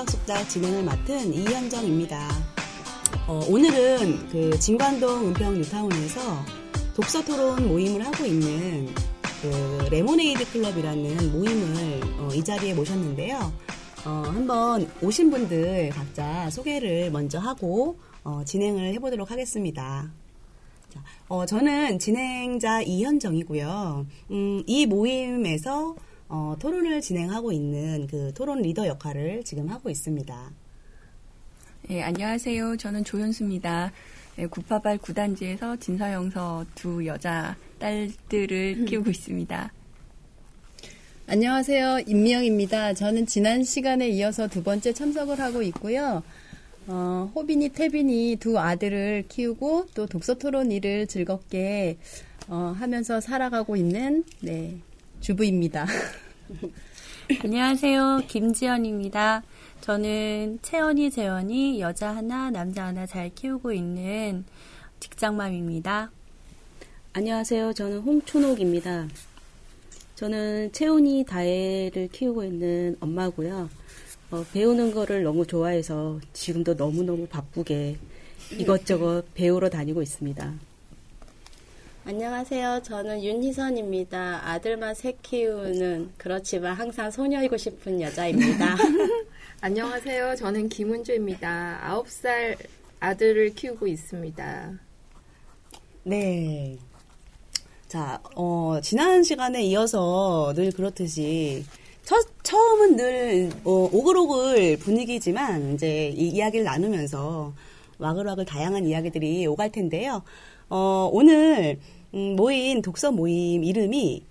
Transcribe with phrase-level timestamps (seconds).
[0.00, 2.28] 속닥속닥 진행을 맡은 이현정입니다.
[3.26, 6.20] 어, 오늘은 그 진관동 은평 뉴타운에서
[6.94, 8.88] 독서 토론 모임을 하고 있는
[9.42, 13.52] 그 레모네이드 클럽이라는 모임을 어, 이 자리에 모셨는데요.
[14.06, 20.10] 어, 한번 오신 분들 각자 소개를 먼저 하고 어, 진행을 해보도록 하겠습니다.
[20.88, 24.06] 자, 어, 저는 진행자 이현정이고요.
[24.30, 25.94] 음, 이 모임에서
[26.32, 30.52] 어, 토론을 진행하고 있는 그 토론 리더 역할을 지금 하고 있습니다.
[31.88, 32.76] 네, 안녕하세요.
[32.76, 33.90] 저는 조현수입니다.
[34.36, 39.72] 네, 구파발 구단지에서 진서영서 두 여자 딸들을 키우고 있습니다.
[41.26, 42.04] 안녕하세요.
[42.06, 42.94] 임미영입니다.
[42.94, 46.22] 저는 지난 시간에 이어서 두 번째 참석을 하고 있고요.
[46.86, 51.98] 어, 호빈이, 태빈이 두 아들을 키우고 또 독서 토론 일을 즐겁게
[52.46, 54.78] 어, 하면서 살아가고 있는 네,
[55.20, 55.86] 주부입니다.
[57.44, 58.22] 안녕하세요.
[58.26, 59.42] 김지연입니다.
[59.80, 64.44] 저는 채연이, 재연이 여자 하나, 남자 하나 잘 키우고 있는
[64.98, 66.10] 직장맘입니다.
[67.12, 67.72] 안녕하세요.
[67.74, 69.08] 저는 홍춘옥입니다.
[70.16, 73.68] 저는 채훈이 다혜를 키우고 있는 엄마고요.
[74.30, 77.96] 어, 배우는 거를 너무 좋아해서 지금도 너무너무 바쁘게
[78.58, 80.69] 이것저것 배우러 다니고 있습니다.
[82.02, 82.80] 안녕하세요.
[82.82, 84.48] 저는 윤희선입니다.
[84.48, 88.74] 아들만 셋 키우는 그렇지만 항상 소녀이고 싶은 여자입니다.
[89.60, 90.34] 안녕하세요.
[90.36, 91.80] 저는 김은주입니다.
[91.84, 92.56] 9살
[93.00, 94.72] 아들을 키우고 있습니다.
[96.04, 96.78] 네.
[97.86, 101.66] 자, 어, 지난 시간에 이어서 늘 그렇듯이
[102.02, 107.52] 첫, 처음은 늘 어, 오글오글 분위기지만 이제 이 이야기를 나누면서
[107.98, 110.22] 와글와글 다양한 이야기들이 오갈 텐데요.
[110.70, 111.78] 어, 오늘
[112.14, 114.24] 음, 모인 독서 모임 이름이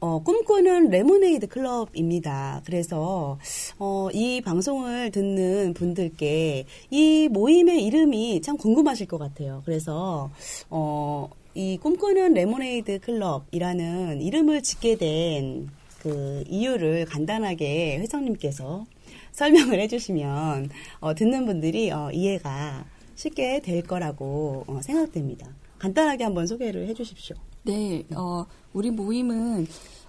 [0.00, 2.62] 어, 꿈꾸는 레모네이드 클럽입니다.
[2.64, 3.38] 그래서
[3.78, 9.62] 어, 이 방송을 듣는 분들께 이 모임의 이름이 참 궁금하실 것 같아요.
[9.64, 10.30] 그래서
[10.70, 18.84] 어, 이 꿈꾸는 레모네이드 클럽이라는 이름을 짓게 된 그 이유를 간단하게 회장님께서
[19.32, 20.68] 설명을 해주시면
[21.00, 25.48] 어, 듣는 분들이 어, 이해가 쉽게 될 거라고 어, 생각됩니다.
[25.84, 27.36] 간단하게 한번 소개를 해주십시오.
[27.64, 29.66] 네, 어, 우리 모임은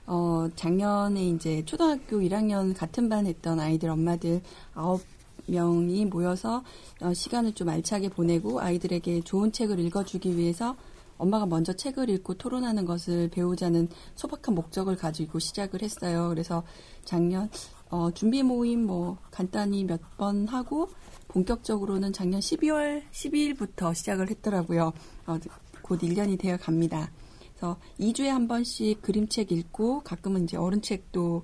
[0.07, 4.41] 어, 작년에 이제 초등학교 1학년 같은 반 했던 아이들 엄마들
[4.73, 5.01] 아홉
[5.47, 6.63] 명이 모여서
[7.01, 10.77] 어, 시간을 좀 알차게 보내고 아이들에게 좋은 책을 읽어주기 위해서
[11.17, 16.29] 엄마가 먼저 책을 읽고 토론하는 것을 배우자는 소박한 목적을 가지고 시작을 했어요.
[16.29, 16.63] 그래서
[17.03, 17.49] 작년
[17.89, 20.89] 어, 준비 모임 뭐 간단히 몇 번 하고
[21.27, 24.93] 본격적으로는 작년 12월 12일부터 시작을 했더라고요.
[25.27, 25.37] 어,
[25.85, 27.11] 곧 1년이 되어 갑니다.
[27.51, 31.43] 그래서 2주에 한 번씩 그림책 읽고 가끔은 이제 어른책도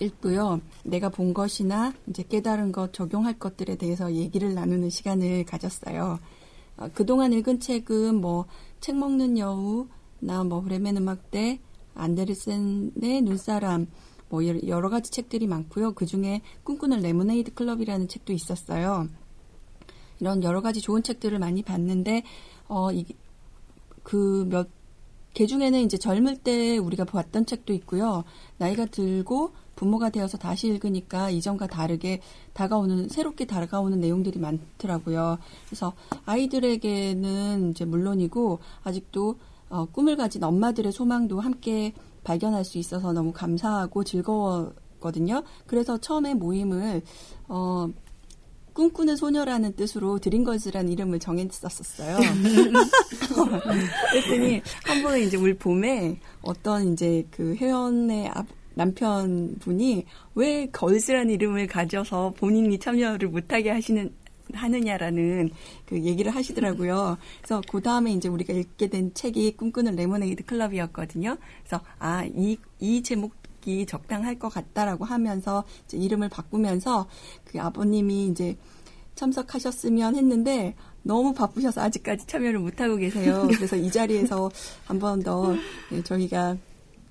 [0.00, 0.60] 읽고요.
[0.84, 6.18] 내가 본 것이나 이제 깨달은 것, 적용할 것들에 대해서 얘기를 나누는 시간을 가졌어요.
[6.76, 8.46] 어, 그동안 읽은 책은 뭐
[8.80, 9.88] 책 먹는 여우,
[10.20, 11.60] 나 뭐 브레멘 음악대,
[11.94, 13.86] 안데르센의 눈사람,
[14.28, 15.92] 뭐 여러 가지 책들이 많고요.
[15.94, 19.08] 그 중에 꿈꾸는 레모네이드 클럽이라는 책도 있었어요.
[20.20, 22.22] 이런 여러 가지 좋은 책들을 많이 봤는데
[22.68, 22.88] 어,
[24.08, 24.68] 그몇
[25.34, 28.24] 개 중에는 이제 젊을 때 우리가 봤던 책도 있고요.
[28.56, 32.20] 나이가 들고 부모가 되어서 다시 읽으니까 이전과 다르게
[32.54, 35.38] 다가오는 새롭게 다가오는 내용들이 많더라고요.
[35.66, 35.92] 그래서
[36.24, 39.36] 아이들에게는 이제 물론이고 아직도
[39.68, 41.92] 어, 꿈을 가진 엄마들의 소망도 함께
[42.24, 45.42] 발견할 수 있어서 너무 감사하고 즐거웠거든요.
[45.66, 47.02] 그래서 처음에 모임을
[47.48, 47.88] 어,
[48.78, 52.16] 꿈꾸는 소녀라는 뜻으로 드림걸즈라는 이름을 정했었었어요.
[54.12, 58.30] 그랬더니 한 번에 이제 올 봄에 어떤 이제 그 회원의
[58.74, 64.14] 남편분이 왜 걸즈라는 이름을 가져서 본인이 참여를 못하게 하시는
[64.52, 65.50] 하느냐라는
[65.84, 67.18] 그 얘기를 하시더라고요.
[67.42, 71.36] 그래서 그 다음에 이제 우리가 읽게 된 책이 꿈꾸는 레모네이드 클럽이었거든요.
[71.64, 77.06] 그래서 아, 이, 이 제목 이 적당할 것 같다라고 하면서 이름을 바꾸면서
[77.44, 78.56] 그 아버님이 이제
[79.14, 83.48] 참석하셨으면 했는데 너무 바쁘셔서 아직까지 참여를 못하고 계세요.
[83.56, 84.50] 그래서 이 자리에서
[84.84, 85.56] 한 번더
[85.90, 86.56] 네, 저희가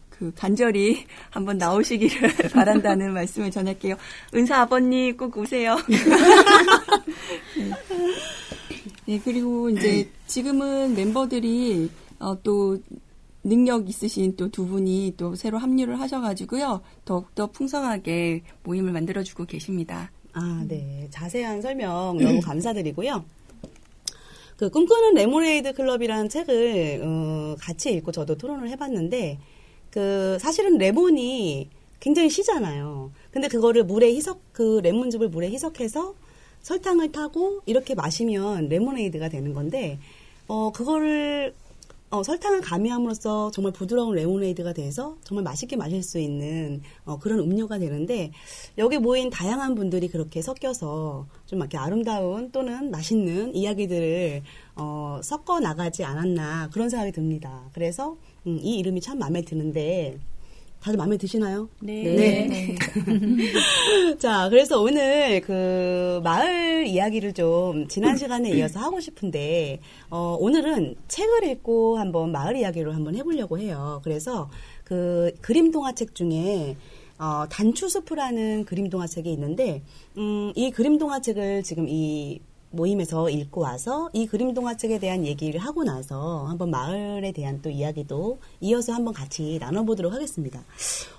[0.09, 3.95] 그 간절히 한번 나오시기를 바란다는 말씀을 전할게요.
[4.33, 5.75] 은사 아버님 꼭 오세요.
[7.55, 7.71] 네.
[9.05, 11.89] 네, 그리고 이제 지금은 멤버들이
[12.19, 12.77] 어, 또
[13.47, 16.81] 능력 있으신 또 두 분이 또 새로 합류를 하셔가지고요.
[17.05, 20.11] 더욱더 풍성하게 모임을 만들어주고 계십니다.
[20.33, 21.07] 아, 네.
[21.11, 23.23] 자세한 설명 너무 감사드리고요.
[24.57, 29.39] 그 꿈꾸는 레모네이드 클럽이라는 책을 어, 같이 읽고 저도 토론을 해봤는데
[29.91, 33.11] 그 사실은 레몬이 굉장히 시잖아요.
[33.31, 36.15] 근데 그거를 물에 희석, 그 레몬즙을 물에 희석해서
[36.61, 39.99] 설탕을 타고 이렇게 마시면 레모네이드가 되는 건데,
[40.47, 41.53] 어, 그거를,
[42.09, 47.79] 어, 설탕을 가미함으로써 정말 부드러운 레모네이드가 돼서 정말 맛있게 마실 수 있는 어, 그런 음료가
[47.79, 48.31] 되는데
[48.77, 54.41] 여기 모인 다양한 분들이 그렇게 섞여서 좀 이렇게 아름다운 또는 맛있는 이야기들을
[54.75, 57.69] 어, 섞어 나가지 않았나 그런 생각이 듭니다.
[57.73, 58.15] 그래서
[58.45, 60.17] 음, 이 이름이 참 마음에 드는데
[60.81, 61.69] 다들 마음에 드시나요?
[61.81, 62.75] 네.
[64.19, 69.79] 자, 그래서 오늘 그 마을 이야기를 좀 지난 시간에 이어서 하고 싶은데,
[70.09, 74.01] 어, 오늘은 책을 읽고 한번 마을 이야기로 한번 해보려고 해요.
[74.03, 74.49] 그래서
[74.83, 76.77] 그 그림 동화책 중에
[77.19, 79.81] 어, 단추숲이라는 그림 동화책이 있는데,
[80.17, 82.39] 음, 이 그림 동화책을 지금 이
[82.71, 88.39] 모임에서 읽고 와서 이 그림 동화책에 대한 얘기를 하고 나서 한번 마을에 대한 또 이야기도
[88.61, 90.61] 이어서 한번 같이 나눠보도록 하겠습니다.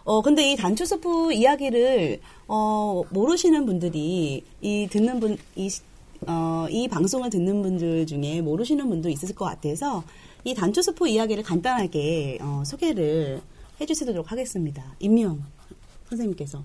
[0.05, 5.83] 어, 근데 이 단추스프 이야기를, 어, 모르시는 분들이, 이 듣는 분, 이, 시-
[6.27, 10.05] 어, 이 방송을 듣는 분들 중에 모르시는 분도 있을 것 같아서
[10.44, 13.41] 이 단추스프 이야기를 간단하게, 어, 소개를
[13.81, 14.85] 해주시도록 하겠습니다.
[15.01, 15.43] 임명
[16.09, 16.62] 선생님께서.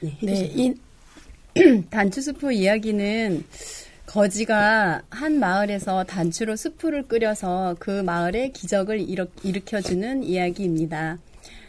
[0.00, 0.52] 네, 네.
[0.54, 0.74] 이
[1.90, 3.44] 단추수프 이야기는
[4.10, 11.18] 거지가 한 마을에서 단추로 수프를 끓여서 그 마을의 기적을 일으, 일으켜주는 이야기입니다.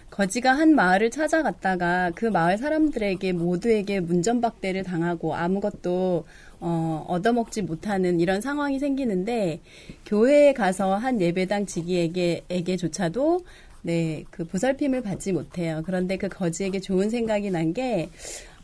[0.09, 6.25] 거지가 한 마을을 찾아갔다가 그 마을 사람들에게 모두에게 문전박대를 당하고 아무것도
[6.59, 9.59] 어, 얻어먹지 못하는 이런 상황이 생기는데
[10.07, 13.41] 교회에 가서 한 예배당 지기에게 에게조차도
[13.83, 15.83] 네, 그 보살핌을 받지 못해요.
[15.85, 18.09] 그런데 그 거지에게 좋은 생각이 난 게,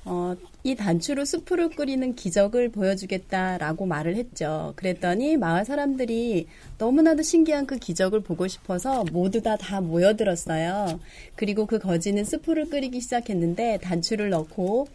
[0.05, 0.35] 어,
[0.67, 4.73] 이 단추로 수프를 끓이는 기적을 보여주겠다라고 말을 했죠.
[4.75, 6.47] 그랬더니 마을 사람들이
[6.77, 10.99] 너무나도 신기한 그 기적을 보고 싶어서 모두 다 다 모여들었어요.
[11.35, 14.87] 그리고 그 거지는 수프를 끓이기 시작했는데 단추를 넣고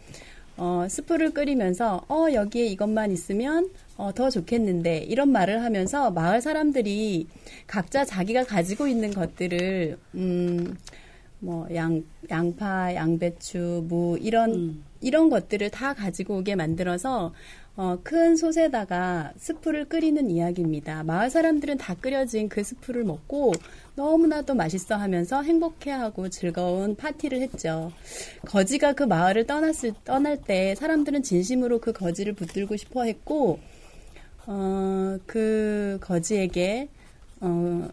[0.57, 7.27] 어, 스프를 끓이면서 어 여기에 이것만 있으면 어, 더 좋겠는데 이런 말을 하면서 마을 사람들이
[7.67, 10.77] 각자 자기가 가지고 있는 것들을 음,
[11.43, 17.33] 뭐 양, 양파, 양배추, 무 이런 이런 것들을 다 가지고 오게 만들어서
[17.75, 21.03] 어, 큰 솥에다가 스프를 끓이는 이야기입니다.
[21.03, 23.51] 마을 사람들은 다 끓여진 그 스프를 먹고
[23.95, 27.91] 너무나도 맛있어 하면서 행복해하고 즐거운 파티를 했죠.
[28.45, 33.59] 거지가 그 마을을 떠났을, 떠날 때 사람들은 진심으로 그 거지를 붙들고 싶어 했고,
[34.45, 36.89] 어, 그 거지에게,
[37.41, 37.89] 어,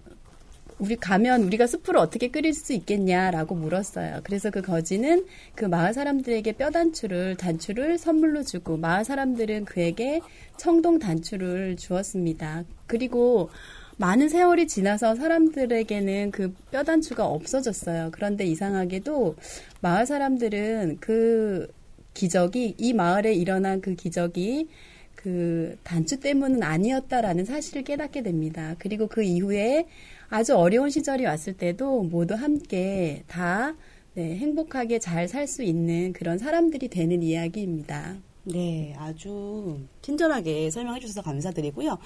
[0.81, 4.21] 우리 가면 우리가 스프를 어떻게 끓일 수 있겠냐라고 물었어요.
[4.25, 10.21] 그래서 그 거지는 그 마을 사람들에게 뼈 단추를 단추를 선물로 주고 마을 사람들은 그에게
[10.57, 12.65] 청동 단추를 주었습니다.
[12.87, 13.51] 그리고
[13.99, 18.11] 많은 세월이 지나서 사람들에게는 그 뼈 단추가 없어졌어요.
[18.13, 19.37] 그런데 이상하게도
[19.81, 21.69] 마을 사람들은 그
[22.15, 24.69] 기적이 이 마을에 일어난 그 기적이
[25.15, 28.75] 그 단추 때문은 아니었다라는 사실을 깨닫게 됩니다.
[28.79, 29.87] 그리고 그 이후에
[30.31, 33.75] 아주 어려운 시절이 왔을 때도 모두 함께 다
[34.15, 38.17] 네, 행복하게 잘 살 수 있는 그런 사람들이 되는 이야기입니다.
[38.45, 41.99] 네, 아주 친절하게 설명해 주셔서 감사드리고요.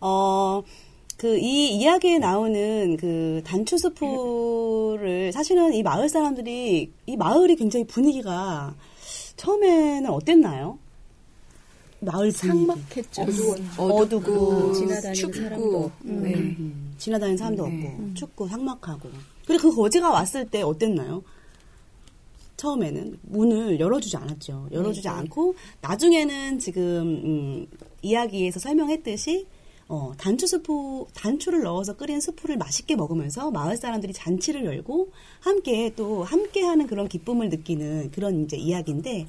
[0.00, 0.62] 어,
[1.16, 8.74] 그, 이 이야기에 나오는 그 단추스프를 사실은 이 마을 사람들이, 이 마을이 굉장히 분위기가
[9.36, 10.78] 처음에는 어땠나요?
[12.00, 12.66] 마을 분위기.
[12.66, 13.22] 삭막했죠.
[13.78, 15.92] 어둡고, 지나다니는 춥고, 사람도 없고.
[16.04, 16.56] 네.
[17.02, 17.86] 음, 지나다니는 사람도 네.
[17.86, 19.10] 없고, 춥고, 삭막하고.
[19.46, 21.22] 그리고 그 거지가 왔을 때 어땠나요?
[22.56, 24.68] 처음에는 문을 열어주지 않았죠.
[24.70, 26.82] 열어주지 않고 나중에는 지금
[27.24, 27.66] 음,
[28.02, 29.46] 이야기에서 설명했듯이
[29.88, 36.22] 어, 단추 스프 단추를 넣어서 끓인 스프를 맛있게 먹으면서 마을 사람들이 잔치를 열고 함께 또
[36.22, 39.26] 함께하는 그런 기쁨을 느끼는 그런 이제 이야기인데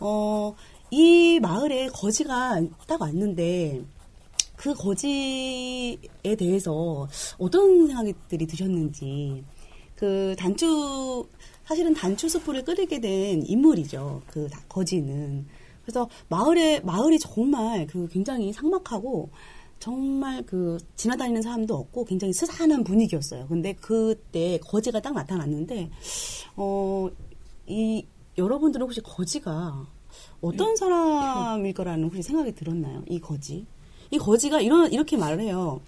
[0.00, 0.54] 어,
[0.90, 3.84] 이 마을에 거지가 딱 왔는데
[4.60, 5.96] 그 거지에
[6.38, 9.42] 대해서 어떤 생각들이 드셨는지
[9.96, 11.26] 그 단추
[11.64, 14.20] 사실은 단추 스프를 끓이게 된 인물이죠.
[14.26, 15.46] 그 다- 거지는
[15.82, 19.30] 그래서 마을에 마을이 정말 그 굉장히 삭막하고
[19.78, 23.46] 정말 그 지나다니는 사람도 없고 굉장히 스산한 분위기였어요.
[23.48, 25.90] 근데 그때 거지가 딱 나타났는데
[26.56, 27.08] 어
[27.66, 28.04] 이
[28.36, 29.86] 여러분들은 혹시 거지가
[30.40, 33.04] 어떤 사람일 거라는 혹시 생각이 들었나요?
[33.08, 33.64] 이 거지.
[34.10, 35.80] 이 거지가 이런 이렇게 말을 해요.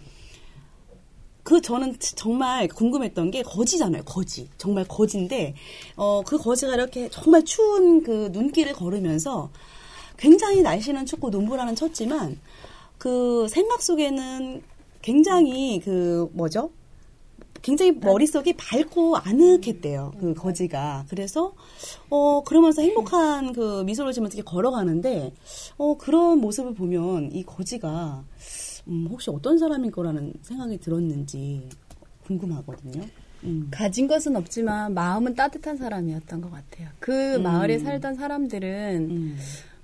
[1.42, 4.04] 그 저는 정말 궁금했던 게 거지잖아요.
[4.04, 4.48] 거지.
[4.58, 5.54] 정말 거지인데
[5.96, 9.50] 어 그 거지가 이렇게 정말 추운 그 눈길을 걸으면서
[10.16, 12.38] 굉장히 날씨는 춥고 눈보라는 쳤지만
[12.98, 14.62] 그 생각 속에는
[15.02, 16.70] 굉장히 그 뭐죠?
[17.60, 20.12] 굉장히 머릿속이 밝고 아늑했대요.
[20.18, 21.06] 그 거지가.
[21.08, 21.54] 그래서
[22.10, 25.32] 어 그러면서 행복한 그 미소를 지으면서 이렇게 걸어가는데
[25.76, 28.24] 어 그런 모습을 보면 이 거지가
[28.88, 31.68] 음 혹시 어떤 사람일 거라는 생각이 들었는지
[32.26, 33.02] 궁금하거든요.
[33.44, 33.68] 음.
[33.70, 36.88] 가진 것은 없지만 마음은 따뜻한 사람이었던 것 같아요.
[36.98, 37.42] 그 음.
[37.42, 39.36] 마을에 살던 사람들은 음.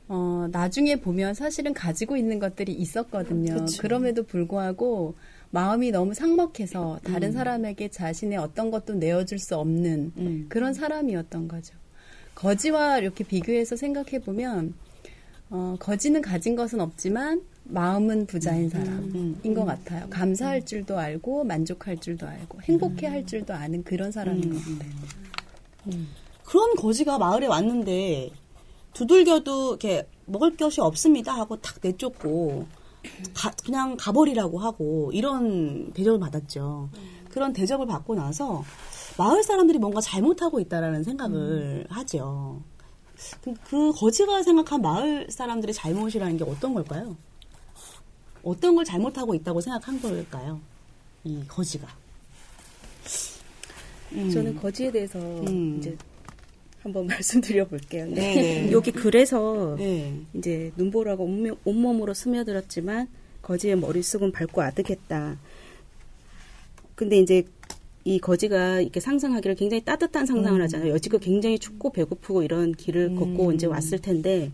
[0.09, 3.55] 어, 나중에 보면 사실은 가지고 있는 것들이 있었거든요.
[3.55, 3.83] 그쵸.
[3.83, 5.15] 그럼에도 불구하고
[5.51, 10.47] 마음이 너무 삭막해서 다른 사람에게 자신의 어떤 것도 내어줄 수 없는 음.
[10.49, 11.75] 그런 사람이었던 거죠.
[12.35, 14.75] 거지와 이렇게 비교해서 생각해 보면
[15.51, 20.07] 어, 거지는 가진 것은 없지만 마음은 부자인 사람인 것 같아요.
[20.11, 24.93] 감사할 줄도 알고 만족할 줄도 알고 행복해 할 줄도 아는 그런 사람인 것 같아요.
[26.45, 28.31] 그런 거지가 마을에 왔는데
[28.95, 32.67] 두들겨도 이렇게 먹을 것이 없습니다 하고 탁 내쫓고
[33.35, 36.91] 가- 그냥 가버리라고 하고 이런 대접을 받았죠.
[37.31, 38.65] 그런 대접을 받고 나서
[39.17, 42.63] 마을 사람들이 뭔가 잘못하고 있다라는 생각을 하죠.
[43.43, 47.17] 그, 그 거지가 생각한 마을 사람들의 잘못이라는 게 어떤 걸까요?
[48.45, 50.61] 어떤 걸 잘못하고 있다고 생각한 걸까요?
[51.25, 51.87] 이 거지가.
[54.13, 54.31] 음.
[54.31, 55.77] 저는 거지에 대해서 음.
[55.79, 55.97] 이제
[56.89, 58.07] 한번 말씀드려 볼게요.
[58.09, 58.71] 네.
[58.73, 60.15] 여기 글에서 네.
[60.35, 63.09] 이제 눈보라가 온몸, 온몸 으로 스며들었지만
[63.43, 65.39] 거지의 머릿속은 밝고 아득했다.
[66.95, 67.45] 근데 이제
[68.05, 70.93] 이 거지가 이렇게 상상하기를 굉장히 따뜻한 상상을 하잖아요.
[70.95, 74.51] 여지껏 굉장히 춥고 배고프고 이런 길을 걷고 이제 왔을 텐데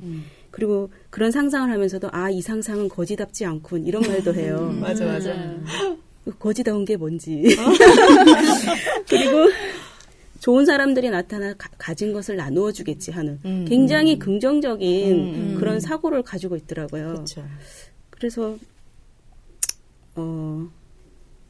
[0.51, 4.75] 그리고 그런 상상을 하면서도 아 이 상상은 거지답지 않군 이런 말도 해요.
[4.81, 5.33] 맞아, 맞아.
[6.39, 7.45] 거지다운 게 뭔지.
[9.09, 9.49] 그리고
[10.45, 16.23] 좋은 사람들이 나타나 가, 진 것을 나누어 주겠지 하는 음, 굉장히 긍정적인 음, 그런 사고를
[16.23, 17.15] 가지고 있더라고요.
[17.15, 17.43] 그렇죠.
[18.11, 18.59] 그래서
[20.17, 20.69] 어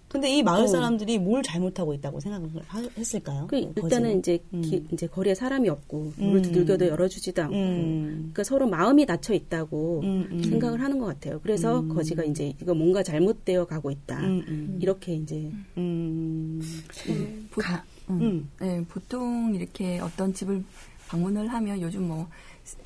[0.08, 0.66] 근데 이 마을 어.
[0.68, 3.48] 사람들이 뭘 잘못하고 있다고 생각을 하- 했을까요?
[3.48, 3.82] 그 거지는?
[3.82, 4.62] 일단은 이제 음.
[4.62, 6.42] 기- 이제 거리에 사람이 없고 문을 음.
[6.42, 8.14] 두들겨도 열어주지도 않고 음.
[8.32, 10.40] 그러니까 서로 마음이 닫혀 있다고 음, 음.
[10.44, 11.40] 생각을 하는 것 같아요.
[11.42, 14.20] 그래서 거지가 이제 이거 뭔가 잘못되어 가고 있다.
[14.20, 14.78] 음, 음.
[14.80, 16.60] 이렇게 이제 음.
[18.06, 18.20] 보, 음.
[18.22, 18.50] 음.
[18.60, 20.62] 네, 보통 이렇게 어떤 집을
[21.08, 22.28] 방문을 하면 요즘 뭐
[22.64, 22.76] 시-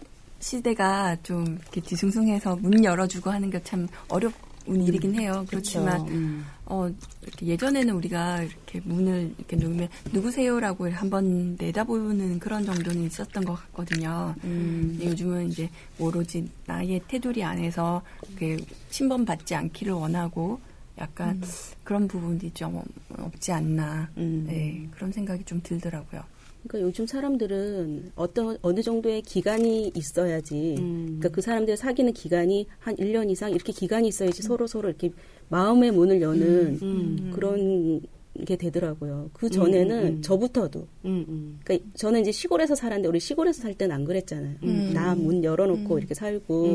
[0.40, 4.32] 시대가 좀 이렇게 뒤숭숭해서 문 열어주고 하는 게 참 어려운
[4.68, 5.44] 일이긴 해요.
[5.48, 6.46] 그렇지만 음.
[6.66, 6.88] 어,
[7.22, 14.34] 이렇게 예전에는 우리가 이렇게 문을 이렇게 누르면 누구세요라고 한번 내다보는 그런 정도는 있었던 것 같거든요.
[14.40, 18.02] 근데 요즘은 이제 오로지 나의 테두리 안에서
[18.38, 18.58] 그
[18.90, 20.60] 침범받지 않기를 원하고
[20.98, 21.40] 약간
[21.84, 22.82] 그런 부분이 좀
[23.16, 24.10] 없지 않나.
[24.16, 24.44] 음.
[24.46, 26.22] 네, 그런 생각이 좀 들더라고요.
[26.66, 30.74] 그러니까 요즘 사람들은 어떤 어느 정도의 기간이 있어야지.
[30.78, 31.04] 음.
[31.18, 35.10] 그러니까 그 사람들 사귀는 기간이 한 1년 이상 이렇게 기간이 있어야지 서로 서로 이렇게
[35.48, 37.30] 마음의 문을 여는 음.
[37.34, 38.00] 그런
[38.46, 39.30] 게 되더라고요.
[39.32, 40.22] 그 전에는 음, 음.
[40.22, 41.58] 저부터도 음, 음.
[41.64, 44.56] 그러니까 저는 이제 시골에서 살았는데 우리 시골에서 살 때는 안 그랬잖아요.
[44.62, 44.92] 음.
[44.94, 46.70] 나문 열어놓고 이렇게 살고 음,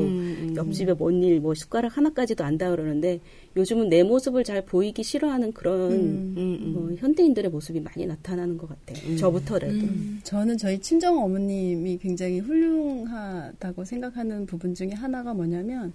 [0.50, 0.56] 음.
[0.58, 3.22] 옆집에 뭔 일 뭐 숟가락 하나까지도 안다 그러는데
[3.56, 6.76] 요즘은 내 모습을 잘 보이기 싫어하는 그런 음, 음.
[6.76, 9.16] 어, 현대인들의 모습이 많이 나타나는 것 같아요.
[9.18, 9.78] 저부터라도.
[10.24, 15.94] 저는 저희 친정 어머님이 굉장히 훌륭하다고 생각하는 부분 중에 하나가 뭐냐면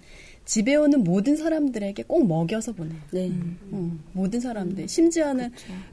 [0.49, 2.97] 집에 오는 모든 사람들에게 꼭 먹여서 보내요.
[3.11, 3.31] 네.
[3.71, 4.87] 어, 모든 사람들.
[4.87, 5.51] 심지어는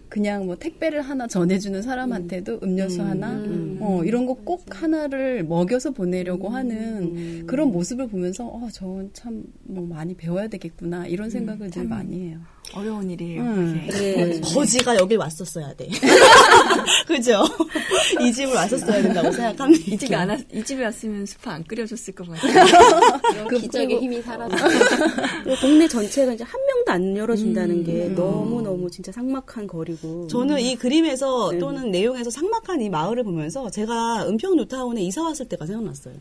[0.08, 3.32] 그냥 뭐 택배를 하나 전해주는 사람한테도 음 료수 하나,
[3.80, 10.14] 어, 이런 거 꼭 하나를 먹여서 보내려고 하는 그런 모습을 보면서, 어, 저건 참뭐 많이
[10.14, 12.38] 배워야 되겠구나, 이런 생각을 늘 많이 해요.
[12.74, 13.40] 어려운 일이에요.
[13.42, 13.86] 음.
[13.88, 14.12] 그게.
[14.12, 14.40] 네.
[14.40, 15.88] 거지가 여길 왔었어야 돼.
[17.06, 17.42] 그죠?
[18.20, 19.84] 이 집을 왔었어야 된다고 생각합니다.
[19.94, 23.46] 이 집에 안 왔, 이 집에 왔으면 수파 안 끓여줬을 것 같아요.
[23.48, 24.56] 그 기적의 힘이 사라져.
[25.60, 30.26] 동네 전체가 이제 한 명도 안 열어준다는 게 너무 너무 진짜 삭막한 거리고.
[30.28, 35.66] 저는 이 그림에서 또는 내용에서 삭막한 이 마을을 보면서 제가 은평 뉴타운에 이사 왔을 때가
[35.66, 36.14] 생각났어요.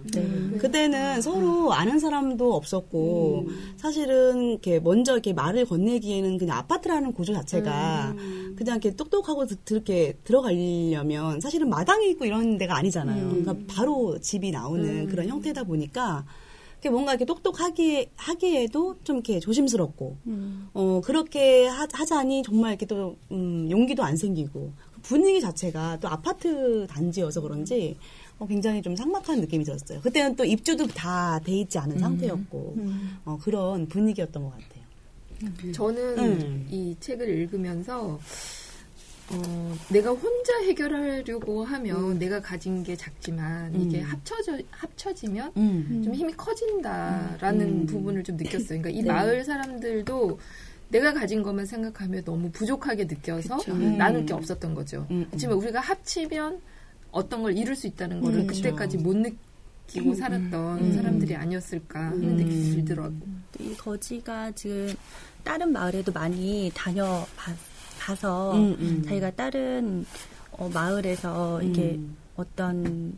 [0.60, 3.48] 그때는 서로 아는 사람도 없었고
[3.78, 8.14] 사실은 이렇게 먼저 이렇게 말을 건네기에는 그냥 아파트라는 구조 자체가
[8.56, 13.30] 그냥 이렇게 똑똑하고 드- 이렇게 들어가려면 사실은 마당이 있고 이런 데가 아니잖아요.
[13.44, 16.26] 그러니까 바로 집이 나오는 그런 형태다 보니까
[16.74, 20.18] 이렇게 뭔가 이렇게 똑똑하기 하기에도 좀 이렇게 조심스럽고
[20.74, 26.86] 어 그렇게 하, 하자니 정말 이렇게 또 음, 용기도 안 생기고 분위기 자체가 또 아파트
[26.88, 27.96] 단지여서 그런지
[28.40, 30.02] 어, 굉장히 좀 삭막한 느낌이 들었어요.
[30.02, 32.76] 그때는 또 입주도 다 돼 있지 않은 상태였고
[33.26, 34.75] 어, 그런 분위기였던 것 같아요.
[35.74, 36.68] 저는 음.
[36.70, 38.20] 이 책을 읽으면서
[39.32, 46.02] 어, 내가 혼자 해결하려고 하면 내가 가진 게 작지만 이게 합쳐져 합쳐지면 음.
[46.04, 48.82] 좀 힘이 커진다라는 부분을 좀 느꼈어요.
[48.82, 50.40] 그러니까 이 마을 사람들도
[50.90, 53.58] 내가 가진 것만 생각하면 너무 부족하게 느껴서
[53.98, 55.08] 나눌 게 없었던 거죠.
[55.10, 55.28] 음, 음.
[55.32, 56.62] 하지만 우리가 합치면
[57.12, 59.38] 어떤 걸 이룰 수 있다는 거를 그때까지 못 느끼
[60.04, 63.16] 고 살았던 사람들이 아니었을까 하는 느낌이 들더라고.
[63.60, 64.94] 이 거지가 지금
[65.44, 67.26] 다른 마을에도 많이 다녀
[68.00, 69.04] 봐서 음, 음.
[69.06, 70.06] 자기가 다른
[70.52, 72.16] 어, 마을에서 이게 음.
[72.36, 73.18] 어떤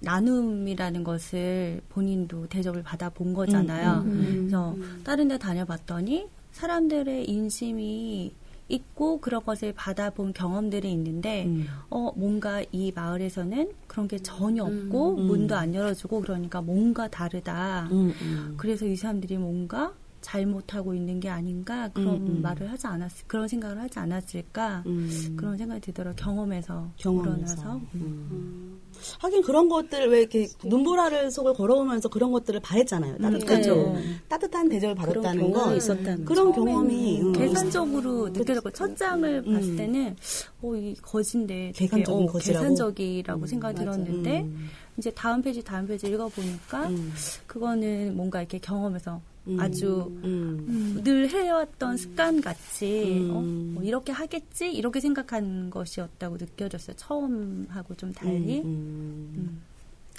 [0.00, 4.04] 나눔이라는 것을 본인도 대접을 받아 본 거잖아요.
[4.04, 8.32] 그래서 다른 데 다녀봤더니 사람들의 인심이
[8.68, 11.66] 있고 그런 것을 받아본 경험들이 있는데 음.
[11.90, 17.88] 어 뭔가 이 마을에서는 그런 게 전혀 없고 문도 안 열어주고 그러니까 뭔가 다르다.
[17.90, 18.54] 음, 음.
[18.56, 19.94] 그래서 이 사람들이 뭔가
[20.28, 22.42] 잘못하고 있는 게 아닌가 그런 음, 음.
[22.42, 25.34] 말을 하지 않았 그런 생각을 하지 않았을까 음.
[25.38, 27.80] 그런 생각이 들더라고 경험에서 경험에서.
[27.94, 28.78] 음.
[29.20, 33.18] 하긴 그런 것들 왜 이렇게 눈보라를 속을 걸어오면서 그런 것들을 바랬잖아요.
[33.18, 33.94] 따뜻하죠.
[34.28, 37.32] 따뜻한 대접을 받았다는 건 있었다는 그런 경험이 음.
[37.32, 40.16] 계산적으로 느껴졌고 첫 장을 봤을 때는
[40.62, 42.62] 어이 거진데 계산적인 어, 거지라고?
[42.62, 44.68] 계산적이라고 생각이 들었는데 음.
[44.98, 47.12] 이제 다음 페이지 다음 페이지 읽어보니까 음.
[47.46, 49.60] 그거는 뭔가 이렇게 경험에서 음.
[49.60, 51.00] 아주 음.
[51.02, 53.30] 늘 해왔던 습관 같이 음.
[53.30, 53.40] 어,
[53.74, 59.62] 뭐 이렇게 하겠지 이렇게 생각한 것이었다고 느껴졌어요 처음하고 좀 달리 음.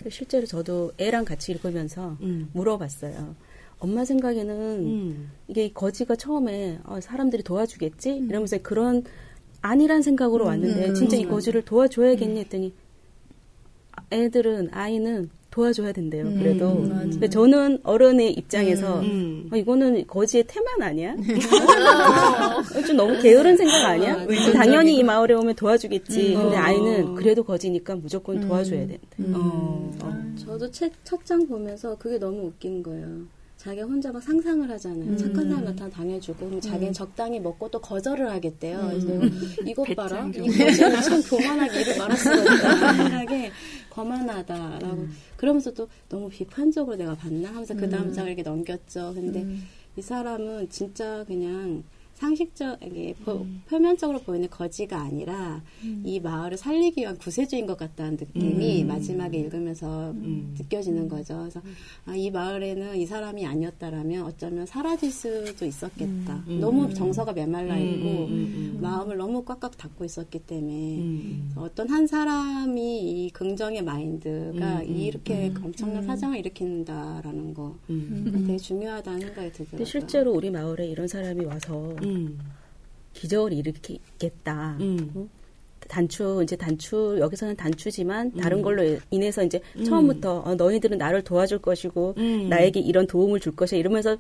[0.10, 2.50] 실제로 저도 애랑 같이 읽으면서 음.
[2.54, 3.36] 물어봤어요.
[3.80, 4.56] 엄마 생각에는
[4.86, 5.32] 음.
[5.48, 9.04] 이게 이 거지가 처음에 어, 사람들이 도와주겠지 이러면서 그런
[9.62, 12.74] 아니란 생각으로 왔는데 진짜 이 거지를 도와줘야겠니 했더니
[14.12, 16.26] 애들은 아이는 도와줘야 된대요.
[16.26, 19.50] 그래도 근데 저는 어른의 입장에서 음.
[19.52, 21.14] 아, 이거는 거지의 태만 아니야?
[21.14, 24.26] 어, 좀 너무 게으른 생각 아니야?
[24.54, 26.34] 당연히 이 마을에 오면 도와주겠지.
[26.36, 29.00] 근데 아이는 그래도 거지니까 무조건 도와줘야 된다.
[29.34, 29.92] 어.
[30.38, 30.70] 저도
[31.04, 33.08] 첫장 보면서 그게 너무 웃긴 거예요.
[33.60, 35.18] 자기가 혼자 막 상상을 하잖아요.
[35.18, 38.80] 착한 사람 나타나 당해주고, 그럼 자기는 적당히 먹고 또 거절을 하겠대요.
[38.94, 39.20] 내가
[39.68, 40.26] 이것 봐라.
[40.28, 41.84] 이 거지는 참 교만하게
[42.16, 42.94] 수가 있다.
[42.96, 43.52] 생각에
[43.90, 45.08] 거만하다라고.
[45.36, 49.12] 그러면서 또 너무 비판적으로 내가 봤나 하면서 그 다음 장을 이렇게 넘겼죠.
[49.14, 49.46] 근데
[49.98, 51.84] 이 사람은 진짜 그냥
[52.20, 55.62] 상식적 이게 보- 표면적으로 보이는 거지가 아니라
[56.04, 60.14] 이 마을을 살리기 위한 구세주인 것 같다는 느낌이 마지막에 읽으면서
[60.58, 61.38] 느껴지는 거죠.
[61.40, 61.62] 그래서
[62.06, 66.44] 아, 이 마을에는 이 사람이 아니었다라면 어쩌면 사라질 수도 있었겠다.
[66.60, 68.28] 너무 정서가 메말라 있고
[68.82, 71.52] 마음을 너무 꽉꽉 닫고 있었기 때문에 음.
[71.56, 77.76] 어떤 한 사람이 이 긍정의 마인드가 이렇게 엄청난 사장을 일으킨다라는 거.
[77.90, 78.30] 음.
[78.46, 79.86] 되게 중요하다는 생각이 들더라고요.
[79.86, 82.40] 실제로 우리 마을에 이런 사람이 와서 음.
[83.14, 84.78] 기적을 일으키겠다.
[84.80, 85.30] 음.
[85.88, 88.40] 단추 이제 단추 여기서는 단추지만 음.
[88.40, 92.50] 다른 걸로 인해서 이제 처음부터 어, 너희들은 나를 도와줄 것이고 음.
[92.50, 94.18] 나에게 이런 도움을 줄 것이야 이러면서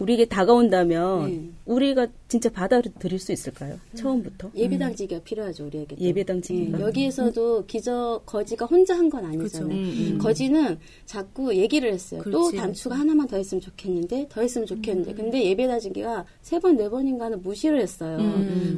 [0.00, 1.48] 우리에게 다가온다면 네.
[1.66, 3.78] 우리가 진짜 받아들일 수 있을까요?
[3.94, 5.94] 처음부터 예비당지기가 필요하죠 우리에게.
[5.96, 6.02] 또.
[6.02, 9.70] 예배당지기가 예, 여기에서도 기적 거지가 혼자 한 건 아니잖아요.
[9.70, 10.18] 음, 음.
[10.18, 12.22] 거지는 자꾸 얘기를 했어요.
[12.24, 15.12] 또 그렇지, 단추가 하나만 더 했으면 좋겠는데, 더 했으면 좋겠는데.
[15.14, 18.18] 근데 예배당지기가 세 번, 네 번인가는 무시를 했어요.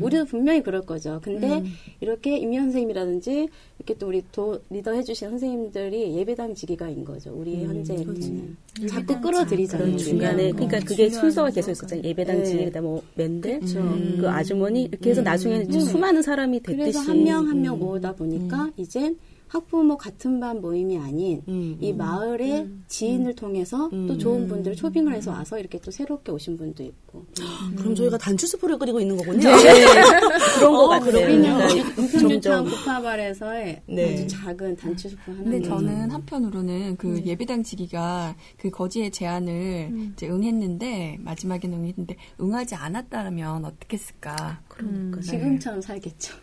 [0.01, 1.21] 우리도 분명히 그럴 거죠.
[1.23, 1.63] 근데
[2.01, 3.49] 이렇게 임현 선생님이라든지
[3.79, 7.33] 이렇게 또 우리 도, 리더 해주신 선생님들이 예배당지기가인 거죠.
[7.33, 8.57] 우리 현재는
[8.89, 9.97] 자꾸 끌어들이잖아요.
[9.97, 10.51] 중간에.
[10.51, 12.05] 그러니까 그게 순서가 계속 있었잖아요.
[12.09, 12.65] 예배당지기 네.
[12.67, 13.81] 그다음 뭐 맨들 그렇죠.
[14.21, 16.77] 그 아주머니 이렇게 해서 나중에는 이제 수많은 사람이 됐듯이.
[16.79, 19.17] 그래서 한 명 한 명 모으다 보니까 이젠
[19.49, 25.31] 학부모 같은 반 모임이 아닌 음, 이 마을의 지인을 통해서 또 좋은 분들을 초빙을 해서
[25.31, 27.25] 와서 이렇게 또 새롭게 오신 분도 있고.
[27.77, 29.49] 그럼 저희가 단추 스프를 끓이고 있는 거군요.
[30.59, 31.25] 그런 거 같아요.
[31.25, 34.15] 우리는 그러니까 은평유창 구파발에서의 네.
[34.15, 41.19] 아주 작은 단추 숲 하나 근데 저는 한편으로는 그 예배당지기가 그 거지의 제안을 이제 응했는데
[41.21, 44.61] 마지막에는 응했는데 응하지 않았다면 어떻게 했을까?
[44.69, 45.21] 그러니까.
[45.21, 46.35] 지금처럼 살겠죠.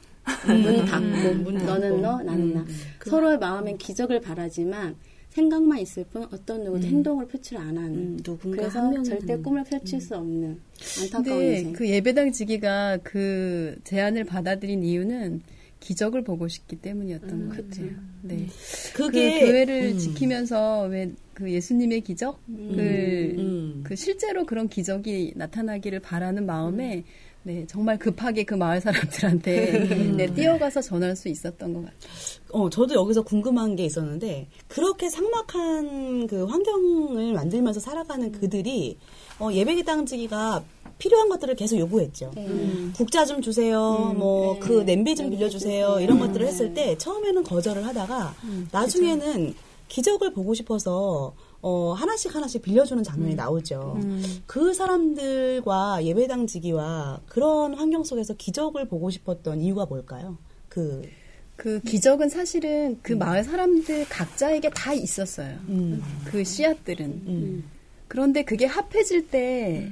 [0.47, 2.65] 문 닫고 너는 너 나는 나.
[3.05, 4.95] 서로의 마음엔 기적을 바라지만
[5.29, 7.95] 생각만 있을 뿐 어떤 누구도 행동을 표출 안 하는.
[7.95, 9.37] 음, 누군가 그래서 한 절대.
[9.37, 10.59] 꿈을 펼칠 수 없는
[11.03, 11.73] 안타까운 근데 인생.
[11.73, 15.41] 그 예배당 지기가 그 제안을 받아들인 이유는
[15.79, 17.89] 기적을 보고 싶기 때문이었던 것 같아요.
[18.21, 18.45] 네.
[18.93, 19.97] 그게 그 교회를 음.
[19.97, 22.37] 지키면서 왜 그 예수님의 기적을
[23.39, 23.81] 음.
[23.83, 27.03] 그 실제로 그런 기적이 나타나기를 바라는 마음에
[27.43, 32.11] 네, 정말 급하게 그 마을 사람들한테 네, 뛰어가서 전할 수 있었던 것 같아요.
[32.51, 38.97] 어, 저도 여기서 궁금한 게 있었는데, 그렇게 삭막한 그 환경을 만들면서 살아가는 그들이,
[39.39, 40.63] 어, 예배당지기가
[40.99, 42.31] 필요한 것들을 계속 요구했죠.
[42.95, 48.35] 국자 좀 주세요, 뭐, 그 냄비 좀 빌려주세요, 이런 것들을 했을 때, 처음에는 거절을 하다가,
[48.71, 49.55] 나중에는
[49.87, 53.99] 기적을 보고 싶어서, 어, 하나씩 하나씩 빌려주는 장면이 나오죠.
[54.47, 60.37] 그 사람들과 예배당지기와 그런 환경 속에서 기적을 보고 싶었던 이유가 뭘까요?
[60.69, 61.07] 그,
[61.55, 65.57] 그 기적은 사실은 그 마을 사람들 각자에게 다 있었어요.
[65.69, 67.05] 음, 그 씨앗들은.
[67.05, 67.63] 음,
[68.07, 69.91] 그런데 그게 합해질 때,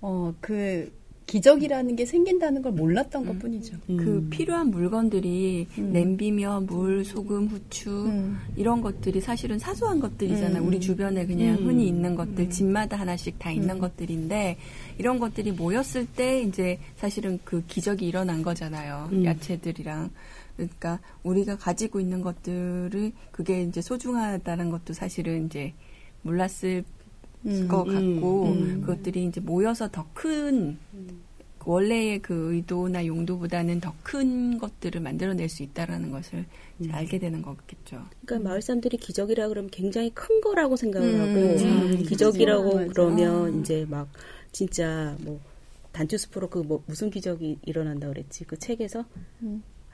[0.00, 0.92] 어, 그
[1.26, 3.76] 기적이라는 게 생긴다는 걸 몰랐던 것 뿐이죠.
[3.88, 3.96] 음.
[3.96, 8.38] 그 필요한 물건들이 냄비며 물, 소금, 후추 음.
[8.56, 10.62] 이런 것들이 사실은 사소한 것들이잖아요.
[10.62, 11.66] 우리 주변에 그냥 음.
[11.66, 14.58] 흔히 있는 것들, 집마다 하나씩 다 있는 것들인데
[14.98, 19.08] 이런 것들이 모였을 때 이제 사실은 그 기적이 일어난 거잖아요.
[19.12, 19.24] 음.
[19.24, 20.10] 야채들이랑.
[20.56, 25.72] 그러니까 우리가 가지고 있는 것들을 그게 이제 소중하다는 것도 사실은 이제
[26.22, 26.84] 몰랐을
[27.46, 27.68] 음.
[27.68, 28.80] 것 같고 음.
[28.80, 30.78] 그것들이 이제 모여서 더큰
[31.66, 36.44] 원래의 그 의도나 용도보다는 더 큰 것들을 만들어낼 수 있다라는 것을
[36.78, 38.04] 이제 알게 되는 거겠죠.
[38.24, 42.86] 그러니까 마을 사람들이 기적이라 그러면 굉장히 큰 거라고 생각을 음, 하고 음, 기적이라고 맞아.
[42.88, 44.08] 그러면 이제 막
[44.52, 45.40] 진짜 뭐
[45.92, 49.04] 단투스프로 그 뭐 무슨 기적이 일어난다 그랬지 그 책에서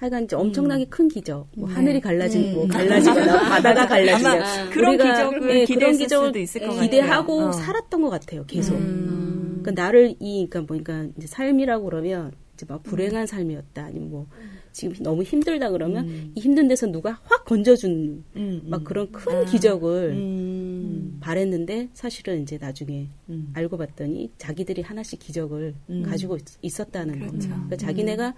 [0.00, 5.64] 하여간 이제 엄청나게 큰 기적 뭐 하늘이 갈라진 뭐 갈라지거나 바다가 아마 그런 기적을 예,
[5.66, 7.48] 기대했을 수도 있을 것 기대하고 같아요.
[7.48, 7.52] 어.
[7.52, 9.60] 살았던 것 같아요 계속 음.
[9.60, 14.26] 그러니까 나를 이 그러니까 보니까 이제 삶이라고 그러면 이제 막 불행한 삶이었다 아니면 뭐
[14.72, 18.84] 지금 너무 힘들다 그러면 이 힘든 데서 누가 확 건져준 음, 막 음.
[18.84, 23.50] 그런 큰 기적을 음, 바랬는데 사실은 이제 나중에 음.
[23.52, 26.02] 알고 봤더니 자기들이 하나씩 기적을 음.
[26.04, 27.34] 가지고 있, 었다는 그렇죠.
[27.34, 27.48] 거죠.
[27.50, 28.34] 그러니까 자기네가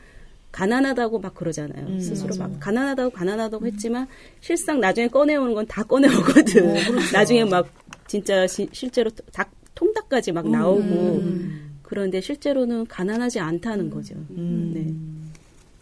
[0.52, 1.86] 가난하다고 막 그러잖아요.
[1.86, 2.46] 음, 스스로 맞아.
[2.48, 4.06] 막 가난하다고 가난하다고 했지만
[4.40, 6.74] 실상 나중에 꺼내오는 건 다 꺼내오거든.
[7.12, 7.66] 나중에 막
[8.06, 11.22] 진짜 시- 실제로 닭 통닭까지 막 나오고
[11.82, 14.14] 그런데 실제로는 가난하지 않다는 거죠.
[14.30, 14.72] 음.
[14.74, 14.94] 네.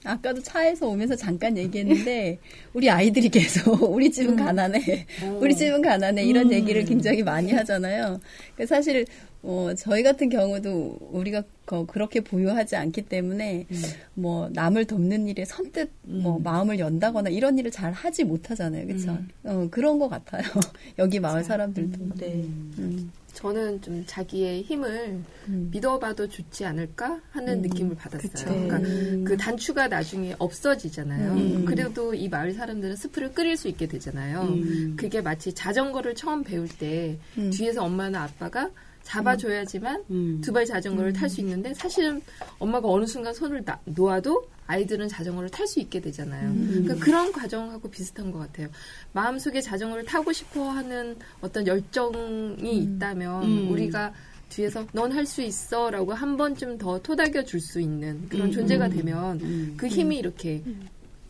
[0.02, 2.38] 아까도 차에서 오면서 잠깐 얘기했는데
[2.72, 5.06] 우리 아이들이 계속 우리 집은 가난해,
[5.40, 8.18] 우리 집은 가난해 이런 얘기를 굉장히 많이 하잖아요.
[8.56, 9.04] 그 사실
[9.42, 13.66] 어, 저희 같은 경우도 우리가 거- 그렇게 보유하지 않기 때문에
[14.14, 19.16] 뭐 남을 돕는 일에 선뜻 뭐 마음을 연다거나 이런 일을 잘 하지 못하잖아요, 그렇죠?
[19.44, 20.42] 어, 그런 것 같아요.
[20.98, 21.98] 여기 마을 사람들도.
[22.18, 22.32] 네.
[22.78, 23.10] 음.
[23.32, 28.28] 저는 좀 자기의 힘을 믿어봐도 좋지 않을까 하는 느낌을 받았어요.
[28.32, 28.44] 그쵸.
[28.46, 28.78] 그러니까
[29.24, 31.64] 그 단추가 나중에 없어지잖아요.
[31.64, 34.48] 그래도 이 마을 사람들은 스프를 끓일 수 있게 되잖아요.
[34.96, 37.16] 그게 마치 자전거를 처음 배울 때
[37.52, 38.68] 뒤에서 엄마나 아빠가
[39.02, 40.40] 잡아줘야지만 음.
[40.42, 42.20] 두발 자전거를 탈수 있는데 사실은
[42.58, 46.54] 엄마가 어느 순간 손을 나- 놓아도 아이들은 자전거를 탈 수 있게 되잖아요.
[46.68, 48.68] 그러니까 그런 과정하고 비슷한 것 같아요.
[49.12, 53.70] 마음속에 자전거를 타고 싶어 하는 어떤 열정이 있다면 음.
[53.72, 54.12] 우리가
[54.48, 58.88] 뒤에서 넌 할 수 있어 라고 한 번쯤 더 토닥여 줄 수 있는 그런 존재가
[58.90, 60.62] 되면 그 힘이 이렇게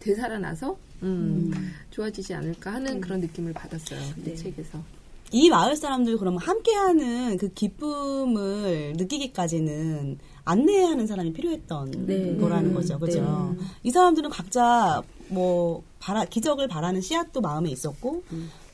[0.00, 1.50] 되살아나서 음,
[1.90, 4.00] 좋아지지 않을까 하는 그런 느낌을 받았어요.
[4.26, 4.82] 이 책에서.
[5.32, 12.36] 이 마을 사람들 그러면 함께하는 그 기쁨을 느끼기까지는 안내하는 사람이 필요했던 네.
[12.36, 13.54] 거라는 음, 거죠, 그죠?
[13.82, 18.22] 이 사람들은 각자 뭐 바라, 기적을 바라는 씨앗도 마음에 있었고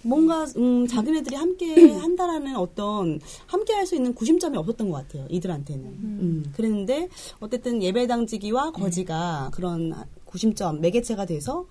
[0.02, 5.26] 뭔가 음, 자기네들이 함께 한다라는 어떤 함께 할 수 있는 구심점이 없었던 것 같아요.
[5.28, 5.84] 이들한테는.
[5.84, 7.08] 음, 그랬는데
[7.40, 9.92] 어쨌든 예배당지기와 거지가 그런
[10.24, 11.66] 구심점 매개체가 돼서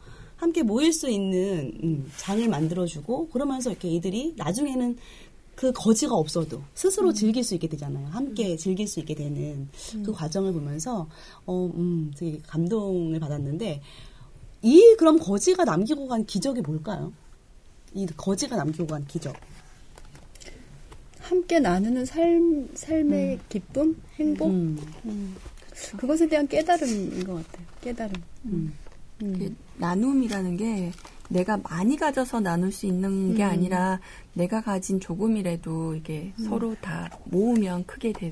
[0.46, 4.96] 함께 모일 수 있는 음, 장을 만들어주고 그러면서 이렇게 이들이 나중에는
[5.56, 8.06] 그 거지가 없어도 스스로 즐길 수 있게 되잖아요.
[8.10, 9.68] 함께 즐길 수 있게 되는
[10.04, 11.10] 그 과정을 보면서
[11.48, 13.82] 어, 음, 되게 감동을 받았는데
[14.62, 17.12] 이 그럼 거지가 남기고 간 기적이 뭘까요?
[17.96, 19.36] 이 거지가 남기고 간 기적.
[21.22, 25.36] 함께 나누는 삶, 삶의 기쁨, 행복, 음,
[25.98, 27.66] 그것에 대한 깨달음인 것 같아요.
[27.82, 28.85] 깨달음.
[29.22, 29.36] 음.
[29.36, 30.92] 이게 나눔이라는 게
[31.30, 34.00] 내가 많이 가져서 나눌 수 있는 게 아니라
[34.34, 38.32] 내가 가진 조금이라도 이게 서로 다 모으면 크게 되,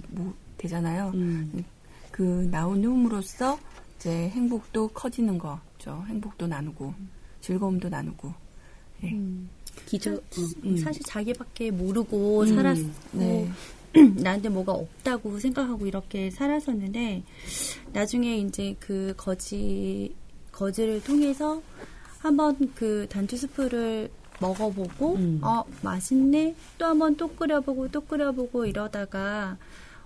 [0.69, 1.65] 잖아요 음,
[2.11, 3.59] 그 나눔으로써
[3.97, 6.03] 이제 행복도 커지는 거죠.
[6.07, 6.93] 행복도 나누고
[7.43, 8.33] 즐거움도 나누고.
[9.03, 9.17] 예.
[9.85, 10.15] 기적.
[10.15, 10.41] 어.
[10.63, 10.77] 음.
[10.77, 13.49] 사실 자기밖에 모르고 살았고 네.
[14.15, 17.23] 나한테 뭐가 없다고 생각하고 이렇게 살았었는데
[17.91, 20.15] 나중에 이제 그 거지
[20.53, 21.61] 거지를 통해서
[22.19, 25.39] 한번 그 단추 스프를 먹어보고 음.
[25.43, 29.57] 어 맛있네 또 한번 또 끓여보고 또 끓여보고 이러다가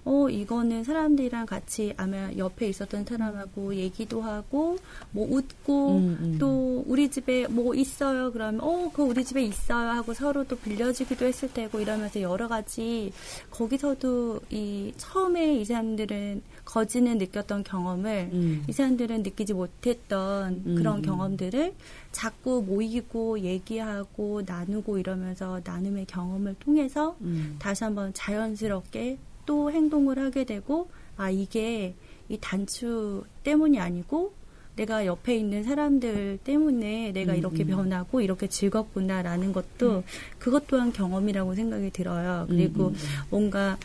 [0.08, 4.78] 어 이거는 사람들이랑 같이 아마 옆에 있었던 사람하고 얘기도 하고
[5.12, 6.38] 뭐 웃고 음, 음.
[6.40, 11.26] 또 우리 집에 뭐 있어요 그러면 어 그거 우리 집에 있어요 하고 서로 또 빌려주기도
[11.26, 13.12] 했을 테고 이러면서 여러 가지
[13.52, 18.64] 거기서도 이 처음에 이 사람들은 거지는 느꼈던 경험을 음.
[18.66, 21.02] 이 사람들은 느끼지 못했던 음, 그런 음.
[21.02, 21.74] 경험들을
[22.14, 27.58] 자꾸 모이고 얘기하고 나누고 이러면서 나눔의 경험을 통해서 음.
[27.60, 31.96] 다시 한번 자연스럽게 또 행동을 하게 되고 아 이게
[32.30, 34.34] 이 단추 때문이 아니고
[34.76, 37.70] 내가 옆에 있는 사람들 때문에 내가 음, 이렇게 음.
[37.70, 40.04] 변하고 이렇게 즐겁구나라는 것도
[40.38, 42.46] 그것 또한 경험이라고 생각이 들어요.
[42.48, 42.96] 그리고 음, 음.
[43.32, 43.78] 뭔가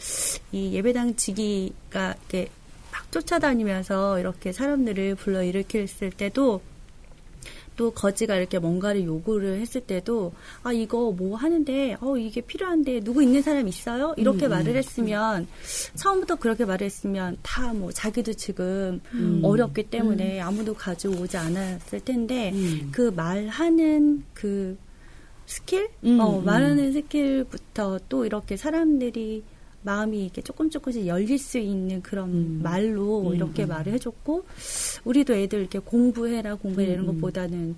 [0.50, 2.50] 이 예배당 지기가 이렇게
[2.92, 6.60] 막 쫓아다니면서 이렇게 사람들을 불러 일으켰을 때도
[7.76, 10.32] 또 거지가 이렇게 뭔가를 요구를 했을 때도
[10.62, 14.14] 아 이거 뭐 하는데 어 이게 필요한데 누구 있는 사람 있어요?
[14.16, 15.46] 이렇게 음, 말을 했으면
[15.96, 19.00] 처음부터 그렇게 말을 했으면 다 뭐 자기도 지금
[19.42, 22.88] 어렵기 때문에 아무도 가져오지 않았을 텐데 음.
[22.92, 24.76] 그 말하는 그
[25.46, 26.44] 스킬, 음, 어, 음.
[26.44, 29.42] 말하는 skill부터 또 이렇게 사람들이
[29.82, 32.60] 마음이 이렇게 조금 조금씩 열릴 수 있는 그런 음.
[32.62, 33.68] 말로 음, 이렇게 음.
[33.68, 34.44] 말을 해줬고
[35.04, 37.14] 우리도 애들 이렇게 공부해라 공부해 라 이런 음, 음.
[37.14, 37.76] 것보다는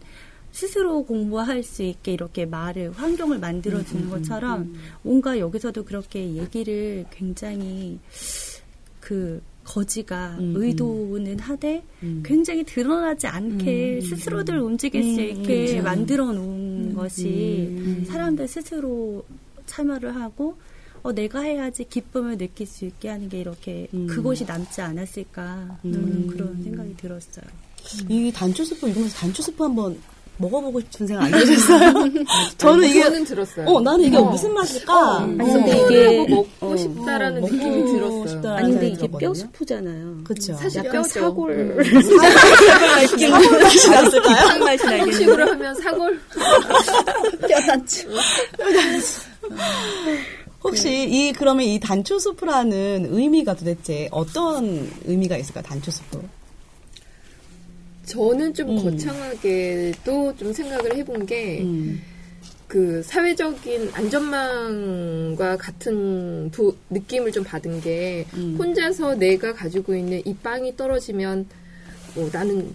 [0.52, 7.04] 스스로 공부할 수 있게 이렇게 말을 환경을 만들어 음, 주는 것처럼 뭔가 여기서도 그렇게 얘기를
[7.10, 7.98] 굉장히
[9.00, 12.22] 그 거지가 음, 의도는 하되 음.
[12.24, 15.84] 굉장히 드러나지 않게 스스로들 움직일 수 음, 있게 음.
[15.84, 18.04] 만들어 놓은 것이 음.
[18.06, 19.24] 사람들 스스로
[19.66, 20.56] 참여를 하고
[21.04, 24.06] 어, 내가 해야지 기쁨을 느낄 수 있게 하는 게 이렇게 음.
[24.08, 26.26] 그것이 남지 않았을까 음.
[26.32, 27.44] 그런 생각이 들었어요.
[28.08, 30.00] 이 단추 스프 읽으면서 단추 스프 한번
[30.38, 31.92] 먹어보고 싶은 생각 안 드셨어요?
[32.56, 33.66] 저는 이게 들었어요.
[33.68, 34.24] 어 나는 이게 어.
[34.24, 35.18] 무슨 맛일까?
[35.20, 35.44] 아니, 어.
[35.44, 38.54] 근데 이게 이게- 먹고 어, 싶다라는 먹고 느낌이 들었어요.
[38.54, 39.34] 아니 근데 이게 뼈.
[39.34, 40.24] 스프잖아요.
[40.24, 40.54] 그쵸.
[40.54, 41.08] 사실 약간 뼈죠.
[41.20, 44.36] 사골 사골 맛이 났을까요?
[44.48, 45.12] 탕 맛이 나겠네요.
[45.12, 46.20] 식으로 하면 사골
[47.46, 48.08] 뼈 단추.
[50.64, 55.60] 혹시 이 그러면 이 단추 스프라는 의미가 도대체 어떤 의미가 있을까?
[55.62, 56.26] 단추 스프.
[58.06, 58.82] 저는 좀 음.
[58.82, 62.00] 거창하게도 좀 생각을 해본 게 음.
[62.66, 68.56] 그 사회적인 안전망과 같은 부- 느낌을 좀 받은 게 음.
[68.58, 71.46] 혼자서 내가 가지고 있는 이 빵이 떨어지면
[72.14, 72.74] 뭐 나는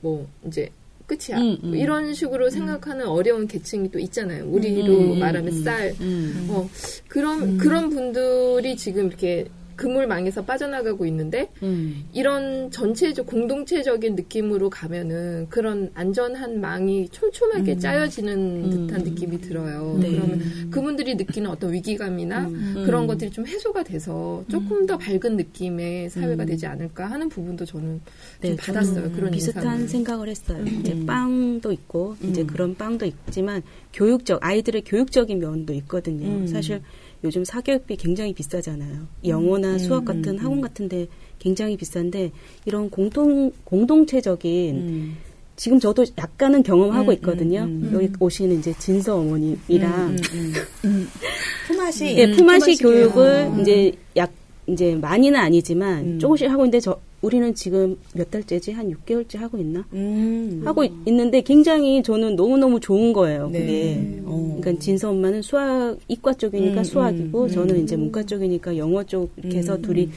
[0.00, 0.70] 뭐 이제
[1.10, 1.68] 끝이야 음, 음.
[1.70, 4.44] 뭐 이런 식으로 생각하는 어려운 계층이 또 있잖아요.
[4.46, 5.64] 우리로 음, 음, 말하면 음.
[5.64, 6.46] 쌀 음.
[6.50, 6.68] 어,
[7.08, 9.48] 그런, 그런 분들이 지금 이렇게
[9.80, 12.04] 그물망에서 빠져나가고 있는데, 음.
[12.12, 18.70] 이런 전체적, 공동체적인 느낌으로 가면은 그런 안전한 망이 촘촘하게 짜여지는 음.
[18.86, 19.98] 듯한 느낌이 들어요.
[20.00, 20.10] 네.
[20.10, 22.82] 그러면 그분들이 느끼는 어떤 위기감이나 음.
[22.84, 26.46] 그런 것들이 좀 해소가 돼서 조금 더 밝은 느낌의 사회가 음.
[26.46, 28.00] 되지 않을까 하는 부분도 저는
[28.42, 29.10] 네, 좀 받았어요.
[29.12, 29.88] 그런 비슷한 인상을.
[29.88, 30.62] 생각을 했어요.
[30.66, 31.06] 이제 음.
[31.06, 32.46] 빵도 있고 이제 음.
[32.46, 33.62] 그런 빵도 있지만
[33.94, 36.26] 교육적 아이들의 교육적인 면도 있거든요.
[36.26, 36.46] 음.
[36.46, 36.82] 사실
[37.22, 39.06] 요즘 사교육비 굉장히 비싸잖아요.
[39.26, 41.06] 영어나 수학 같은 학원 같은데
[41.38, 42.32] 굉장히 비싼데
[42.64, 45.16] 이런 공동 공동체적인 음.
[45.56, 47.60] 지금 저도 약간은 경험하고 음, 있거든요.
[47.64, 47.90] 음, 음.
[47.92, 50.52] 여기 오시는 이제 진서 어머님이랑 음,
[50.86, 51.08] 음.
[51.68, 52.16] 품앗이.
[52.16, 53.60] 예, 품앗이 교육을 교육.
[53.60, 54.32] 이제 약
[54.66, 56.18] 이제 많이는 아니지만 음.
[56.18, 59.84] 조금씩 하고 있는데 저 우리는 지금 몇 달째지 한 6개월째 하고 있나?
[59.92, 60.62] 음.
[60.64, 63.50] 하고 있- 있는데 굉장히 저는 너무 너무 좋은 거예요.
[63.50, 63.60] 네.
[63.60, 64.22] 그게.
[64.24, 64.56] 어.
[64.60, 67.82] 그러니까 진서 엄마는 수학 이과 쪽이니까 음, 수학이고 음, 저는 음.
[67.82, 70.08] 이제 문과 쪽이니까 영어 쪽 이렇게 해서 음, 둘이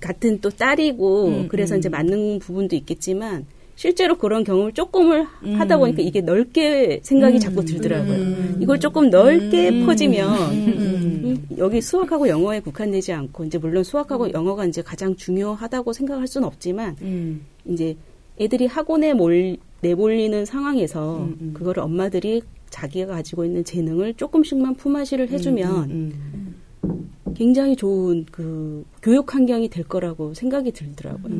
[0.00, 1.78] 같은 또 딸이고 음, 그래서 음.
[1.78, 5.54] 이제 맞는 부분도 있겠지만 실제로 그런 경험을 조금을 음.
[5.54, 7.40] 하다 보니까 이게 넓게 생각이 음.
[7.40, 8.14] 자꾸 들더라고요.
[8.14, 8.58] 음.
[8.60, 9.86] 이걸 조금 넓게 음.
[9.86, 11.46] 퍼지면 음.
[11.50, 16.46] 음, 여기 수학하고 영어에 국한되지 않고 이제 물론 수학하고 영어가 이제 가장 중요하다고 생각할 수는
[16.46, 17.46] 없지만 음.
[17.64, 17.96] 이제
[18.38, 21.54] 애들이 학원에 몰, 내몰리는 상황에서 음, 음.
[21.54, 27.34] 그거를 엄마들이 자기가 가지고 있는 재능을 조금씩만 품앗이를 해주면 음, 음.
[27.34, 31.34] 굉장히 좋은 그 교육 환경이 될 거라고 생각이 들더라고요.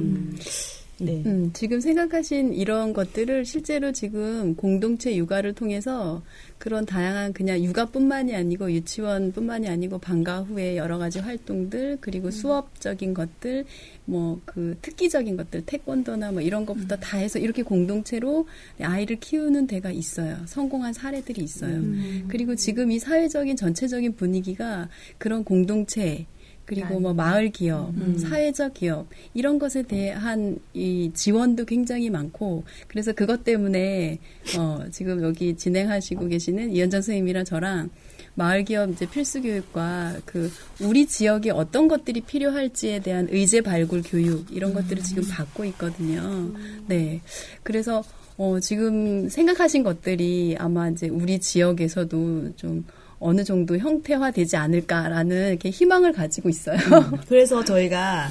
[1.01, 1.05] 음.
[1.05, 1.23] 네.
[1.27, 6.23] 음, 지금 생각하신 이런 것들을 실제로 지금 공동체 육아를 통해서
[6.59, 13.65] 그런 다양한 그냥 육아뿐만이 아니고 유치원뿐만이 아니고 방과 후에 여러 가지 활동들 그리고 수업적인 것들
[14.07, 18.47] 뭐 그 특기적인 것들 태권도나 뭐 이런 것부터 다 해서 이렇게 공동체로
[18.81, 20.39] 아이를 키우는 데가 있어요.
[20.47, 21.83] 성공한 사례들이 있어요.
[22.29, 26.27] 그리고 지금 이 사회적인 전체적인 분위기가 그런 공동체
[26.67, 33.45] 그리고 뭐 마을 기업, 사회적 기업 이런 것에 대한 이 지원도 굉장히 많고 그래서 그것
[33.45, 34.19] 때문에
[34.59, 37.91] 어 지금 여기 진행하시고 계시는 이현정 선생님이랑 저랑
[38.35, 40.51] 마을 기업 이제 필수 교육과 그
[40.81, 46.53] 우리 지역에 어떤 것들이 필요할지에 대한 의제 발굴 교육 이런 것들을 지금 받고 있거든요.
[46.87, 47.21] 네.
[47.63, 48.05] 그래서
[48.37, 52.85] 어, 지금 생각하신 것들이 아마 이제 우리 지역에서도 좀
[53.19, 56.77] 어느 정도 형태화되지 않을까라는 이렇게 희망을 가지고 있어요.
[57.29, 58.29] 그래서 저희가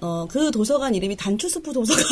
[0.00, 2.04] 어, 그 도서관 이름이 단추스프 도서관.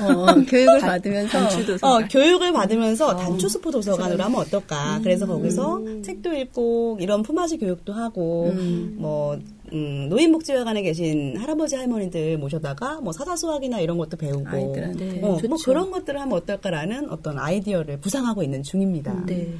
[0.00, 1.38] 어, 교육을 받으면서
[1.82, 5.00] 어, 교육을 받으면서 단추스프 도서관으로 하면 어떨까.
[5.02, 8.52] 그래서 거기서 책도 읽고 이런 품앗이 교육도 하고
[8.96, 9.38] 뭐
[9.72, 15.20] 음, 노인복지회관에 계신 할아버지 할머니들 모셔다가 뭐 사자수학이나 이런 것도 배우고 아이들한테.
[15.22, 19.24] 어, 뭐 그런 것들을 하면 어떨까라는 어떤 아이디어를 부상하고 있는 중입니다.
[19.26, 19.54] 네.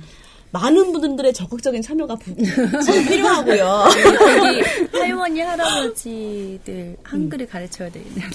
[0.54, 3.84] 많은 분들의 적극적인 참여가 부- 필요하고요.
[4.46, 4.60] 여기
[4.96, 8.26] 할머니 할아버지들 한글을 가르쳐야 되겠네요.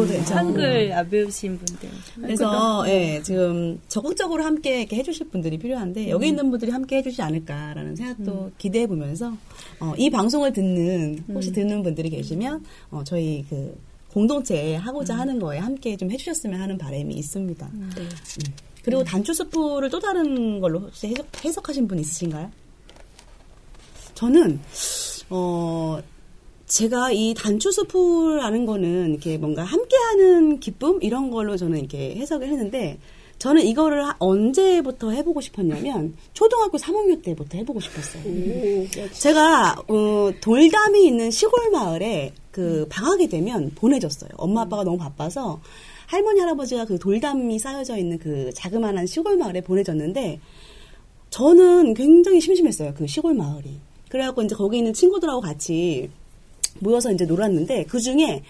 [0.00, 0.40] 어, 괜찮아.
[0.40, 1.88] 한글 안 배우신 분들.
[2.22, 7.96] 그래서 예, 지금 적극적으로 함께 이렇게 해주실 분들이 필요한데 여기 있는 분들이 함께 해주지 않을까라는
[7.96, 9.36] 생각도 기대해 보면서
[9.78, 13.78] 어, 이 방송을 듣는 혹시 듣는 분들이 계시면 어, 저희 그
[14.10, 17.68] 공동체 하고자 하는 거에 함께 좀 해주셨으면 하는 바람이 있습니다.
[17.74, 17.90] 음.
[18.84, 22.50] 그리고 단추 스프를 또 다른 걸로 혹시 해석, 해석하신 분 있으신가요?
[24.14, 24.60] 저는
[25.30, 25.98] 어
[26.66, 32.98] 제가 이 단추 스프라는 거는 이렇게 뭔가 함께하는 기쁨 이런 걸로 저는 이렇게 해석을 했는데
[33.38, 38.22] 저는 이거를 하- 언제부터 해보고 싶었냐면 초등학교 3학년 때부터 해보고 싶었어요.
[39.14, 44.30] 제가 어, 돌담이 있는 시골 마을에 그 방학이 되면 보내줬어요.
[44.36, 45.60] 엄마 아빠가 너무 바빠서
[46.10, 50.40] 할머니 할아버지가 그 돌담이 쌓여져 있는 그 자그마한 시골 마을에 보내줬는데
[51.30, 52.94] 저는 굉장히 심심했어요.
[52.94, 53.78] 그 시골 마을이.
[54.08, 56.10] 그래갖고 이제 거기 있는 친구들하고 같이
[56.80, 58.42] 모여서 이제 놀았는데 그 중에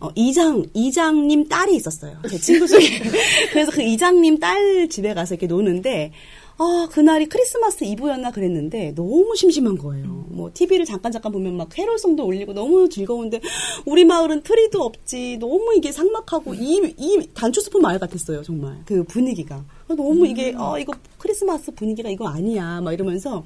[0.00, 2.18] 어, 이장 이장님 딸이 있었어요.
[2.28, 2.80] 제 친구 중에.
[3.52, 6.12] 그래서 그 이장님 딸 집에 가서 이렇게 노는데
[6.60, 10.26] 아 그날이 크리스마스 이브였나 그랬는데 너무 심심한 거예요.
[10.28, 13.40] 뭐 TV를 잠깐 잠깐 보면 막 캐롤송도 올리고 너무 즐거운데
[13.86, 15.38] 우리 마을은 트리도 없지.
[15.38, 20.92] 너무 이게 삭막하고 이이 단추 스푼 마을 같았어요 정말 그 분위기가 너무 이게 어 이거
[21.16, 23.44] 크리스마스 분위기가 이거 아니야 막 이러면서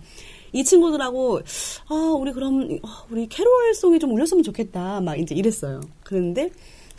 [0.53, 1.41] 이 친구들하고
[1.89, 5.81] 아 우리 그럼 아, 우리 캐롤송이 좀 울렸으면 좋겠다 막 이제 이랬어요.
[6.03, 6.51] 그런데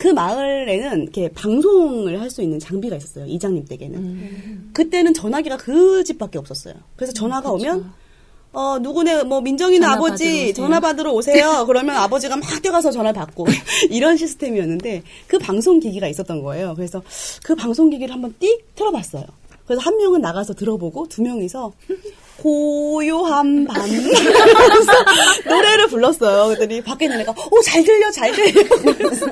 [0.04, 4.70] 그 마을에는 이렇게 방송을 할 수 있는 장비가 있었어요 이장님 댁에는.
[4.74, 6.74] 그때는 전화기가 그 집밖에 없었어요.
[6.96, 7.92] 그래서 전화가 오면
[8.52, 10.52] 어 누구네 뭐 민정이네 전화 아버지 받으러.
[10.54, 11.64] 전화 받으러 오세요.
[11.66, 13.46] 그러면 아버지가 막 뛰어가서 전화를 받고
[13.90, 16.74] 이런 시스템이었는데 그 방송 기기가 있었던 거예요.
[16.76, 17.02] 그래서
[17.42, 19.24] 그 방송 기기를 한번 띡 틀어봤어요.
[19.66, 21.72] 그래서 한 명은 나가서 들어보고 두 명이서
[22.42, 23.88] 고요한 밤
[25.48, 26.46] 노래를 불렀어요.
[26.48, 29.26] 그랬더니 밖에 있는 애가 오 잘 들려 잘 들려 그러면서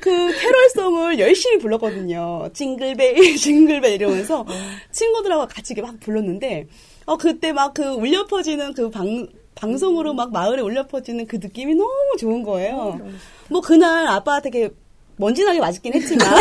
[0.00, 2.48] 그 캐롤송을 열심히 불렀거든요.
[2.52, 4.44] 징글벨 징글벨 이러면서
[4.92, 6.68] 친구들하고 같이 이렇게 막 불렀는데
[7.06, 11.74] 어 그때 막 그 울려 퍼지는 그 방 방송으로 막 마을에 울려 퍼지는 그 느낌이
[11.74, 12.98] 너무 좋은 거예요.
[13.50, 14.70] 뭐 그날 아빠한테 되게
[15.16, 16.26] 먼지나게 맞긴 했지만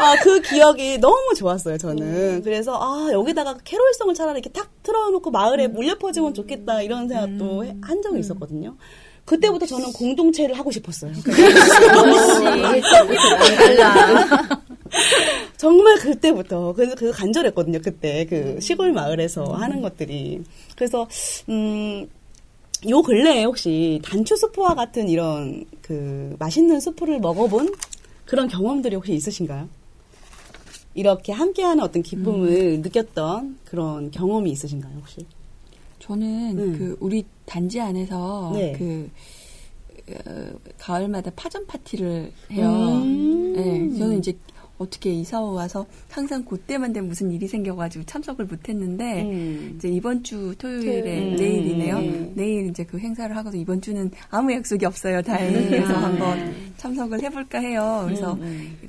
[0.00, 2.42] 아, 그 기억이 너무 좋았어요, 저는.
[2.42, 7.76] 그래서, 아, 여기다가 캐롤송을 차라리 이렇게 탁 틀어놓고 마을에 물려 퍼지면 좋겠다, 이런 생각도 해-
[7.82, 8.76] 한 적이 있었거든요.
[9.24, 11.12] 그때부터 저는 공동체를 하고 싶었어요.
[15.56, 16.72] 정말 그때부터.
[16.74, 18.26] 그래서 그 간절했거든요, 그때.
[18.26, 20.42] 그 시골 마을에서 하는 것들이.
[20.76, 21.08] 그래서,
[21.48, 22.08] 음,
[22.88, 27.72] 요 근래에 혹시 단추 수프와 같은 이런 그 맛있는 수프를 먹어본
[28.24, 29.68] 그런 경험들이 혹시 있으신가요?
[30.94, 35.24] 이렇게 함께하는 어떤 기쁨을 느꼈던 그런 경험이 있으신가요, 혹시?
[36.02, 36.78] 저는 음.
[36.78, 38.72] 그 우리 단지 안에서 네.
[38.72, 39.08] 그
[40.26, 42.68] 어, 가을마다 파전 파티를 해요.
[42.68, 43.52] 음.
[43.54, 44.36] 네, 저는 이제
[44.82, 49.74] 어떻게 이사 와서 항상 그때만 되면 무슨 일이 생겨가지고 참석을 못했는데 음.
[49.76, 51.36] 이제 이번 주 토요일에 음.
[51.36, 51.96] 내일이네요.
[51.96, 52.32] 음.
[52.34, 55.22] 내일 이제 그 행사를 하고서 이번 주는 아무 약속이 없어요.
[55.22, 58.02] 다행히 그래서 한번 참석을 해볼까 해요.
[58.06, 58.38] 그래서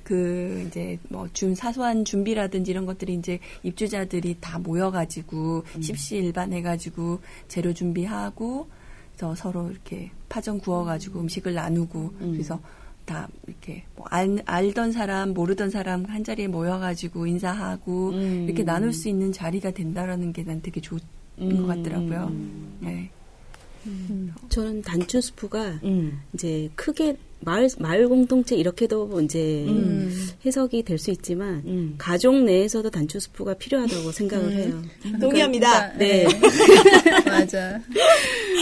[0.04, 8.68] 그 이제 뭐 준 사소한 준비라든지 이런 것들이 이제 입주자들이 다 모여가지고 십시일반해가지고 재료 준비하고
[9.12, 12.60] 그래서 서로 이렇게 파전 구워가지고 음식을 나누고 그래서
[13.06, 18.46] 다 이렇게 뭐 알, 알던 사람 모르던 사람 한 자리에 모여가지고 인사하고 음.
[18.46, 21.00] 이렇게 나눌 수 있는 자리가 된다라는 게 난 되게 좋은
[21.38, 22.32] 것 같더라고요.
[22.80, 23.10] 네.
[24.50, 26.22] 저는 단추 스프가 음.
[26.34, 29.66] 이제 크게 마을 마을 공동체 이렇게도 이제
[30.46, 31.96] 해석이 될 수 있지만 음.
[31.98, 34.82] 가족 내에서도 단추 스프가 필요하다고 생각을 해요.
[35.20, 35.98] 동의합니다.
[35.98, 36.26] 네.
[37.28, 37.82] 맞아.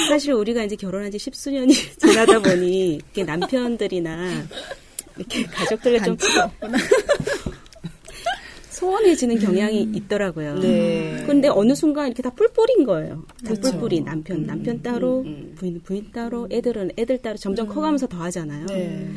[0.10, 4.48] 사실 우리가 이제 결혼한 지 십수년이 지나다 보니 이렇게 남편들이나
[5.18, 6.18] 이렇게 가족들과 좀
[8.82, 10.56] 소원해지는 경향이 있더라고요.
[10.56, 11.24] 네.
[11.28, 13.24] 근데 어느 순간 이렇게 다 뿔뿔인 거예요.
[13.46, 13.70] 다 그쵸.
[13.72, 15.54] 뿔뿔이 남편 남편 따로 음.
[15.56, 18.66] 부인 부인 따로 애들은 애들 따로 점점 커가면서 더 하잖아요.
[18.66, 19.08] 네.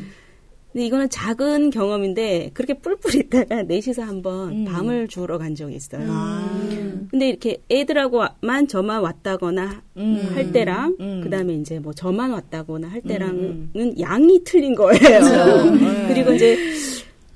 [0.71, 4.65] 근데 이거는 작은 경험인데 그렇게 뿔뿔 있다가 넷이서 한번 음.
[4.65, 6.05] 밤을 주우러 간 적이 있어요.
[6.09, 7.07] 아.
[7.09, 10.31] 근데 이렇게 애들하고만 저만 왔다거나 음.
[10.35, 11.21] 할 때랑 음.
[11.23, 14.99] 그다음에 이제 뭐 저만 왔다거나 할 때랑은 음, 양이 틀린 거예요.
[16.07, 16.55] 그리고 이제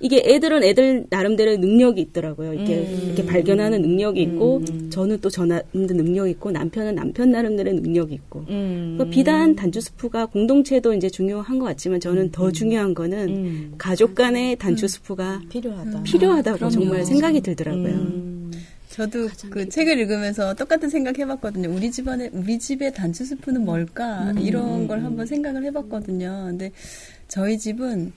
[0.02, 2.54] 이게 애들은 애들 나름대로의 능력이 있더라고요.
[2.54, 3.02] 이렇게 음.
[3.08, 4.90] 이렇게 발견하는 능력이 있고 음.
[4.90, 8.96] 저는 또 저 나름대로 능력이 있고 남편은 남편 나름대로의 능력이 있고 음.
[8.98, 13.74] 그 비단 단추 스프가 공동체도 이제 중요한 것 같지만 저는 더 중요한 거는 음.
[13.78, 16.04] 가족 간의 단추 스프가 필요하다.
[16.04, 16.72] 필요하다고 그럼요.
[16.74, 17.94] 정말 생각이 들더라고요.
[17.94, 18.52] 음.
[18.90, 21.70] 저도 그 책을 읽으면서 똑같은 생각 해봤거든요.
[21.70, 26.46] 우리 집안에 우리 집의 단추 스프는 뭘까 이런 걸 한번 생각을 해봤거든요.
[26.48, 26.72] 근데
[27.28, 28.12] 저희 집은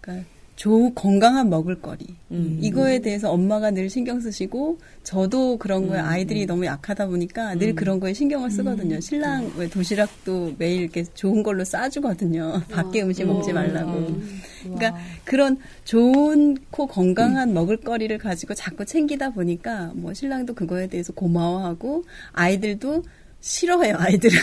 [0.00, 2.06] 그러니까 좋은 건강한 먹을거리.
[2.30, 2.58] 음.
[2.60, 8.00] 이거에 대해서 엄마가 늘 신경 쓰시고 저도 그런 거에 아이들이 너무 약하다 보니까 늘 그런
[8.00, 8.98] 거에 신경을 쓰거든요.
[9.00, 12.62] 신랑 왜 도시락도 매일 이렇게 좋은 걸로 싸주거든요.
[12.70, 14.18] 밖에 음식 먹지 말라고.
[14.62, 23.04] 그러니까 그런 좋고 건강한 먹을거리를 가지고 자꾸 챙기다 보니까 뭐 신랑도 그거에 대해서 고마워하고 아이들도
[23.40, 24.38] 싫어해요 아이들은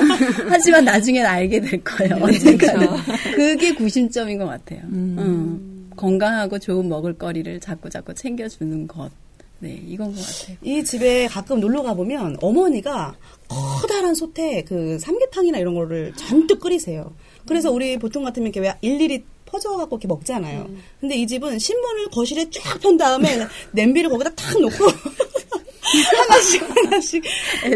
[0.48, 2.88] 하지만 나중엔 알게 될 거예요 언젠가는
[3.34, 5.90] 그게 구심점인 것 같아요 음.
[5.96, 9.10] 건강하고 좋은 먹을거리를 자꾸 자꾸 챙겨주는 것
[9.60, 10.56] 네, 이건 것 같아요.
[10.62, 13.16] 이 집에 가끔 놀러 가보면 어머니가
[13.48, 17.12] 커다란 솥에 그 삼계탕이나 이런 거를 잔뜩 끓이세요.
[17.44, 20.70] 그래서 우리 보통 같으면 이렇게 왜 일일이 퍼져갖고 이렇게 먹잖아요.
[21.00, 24.76] 근데 이 집은 신문을 거실에 쫙 편 다음에 냄비를 거기다 탁 놓고
[26.16, 27.24] 하나씩 하나씩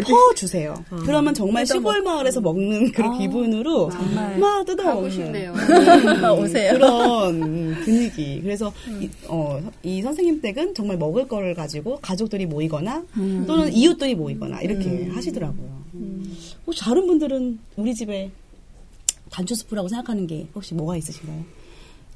[0.03, 0.83] 퍼주세요.
[1.05, 5.53] 그러면 정말 시골 마을에서 먹는 그런 기분으로 정말 막 뜯어 가고 싶네요.
[6.39, 6.73] 오세요.
[6.73, 8.39] 그런 분위기.
[8.41, 13.03] 그래서 이, 어, 이 선생님 댁은 정말 먹을 거를 가지고 가족들이 모이거나
[13.47, 15.83] 또는 이웃들이 모이거나 이렇게 하시더라고요.
[16.65, 18.31] 어, 다른 분들은 우리 집에
[19.29, 21.43] 단추 스프라고 생각하는 게 혹시 뭐가 있으신가요?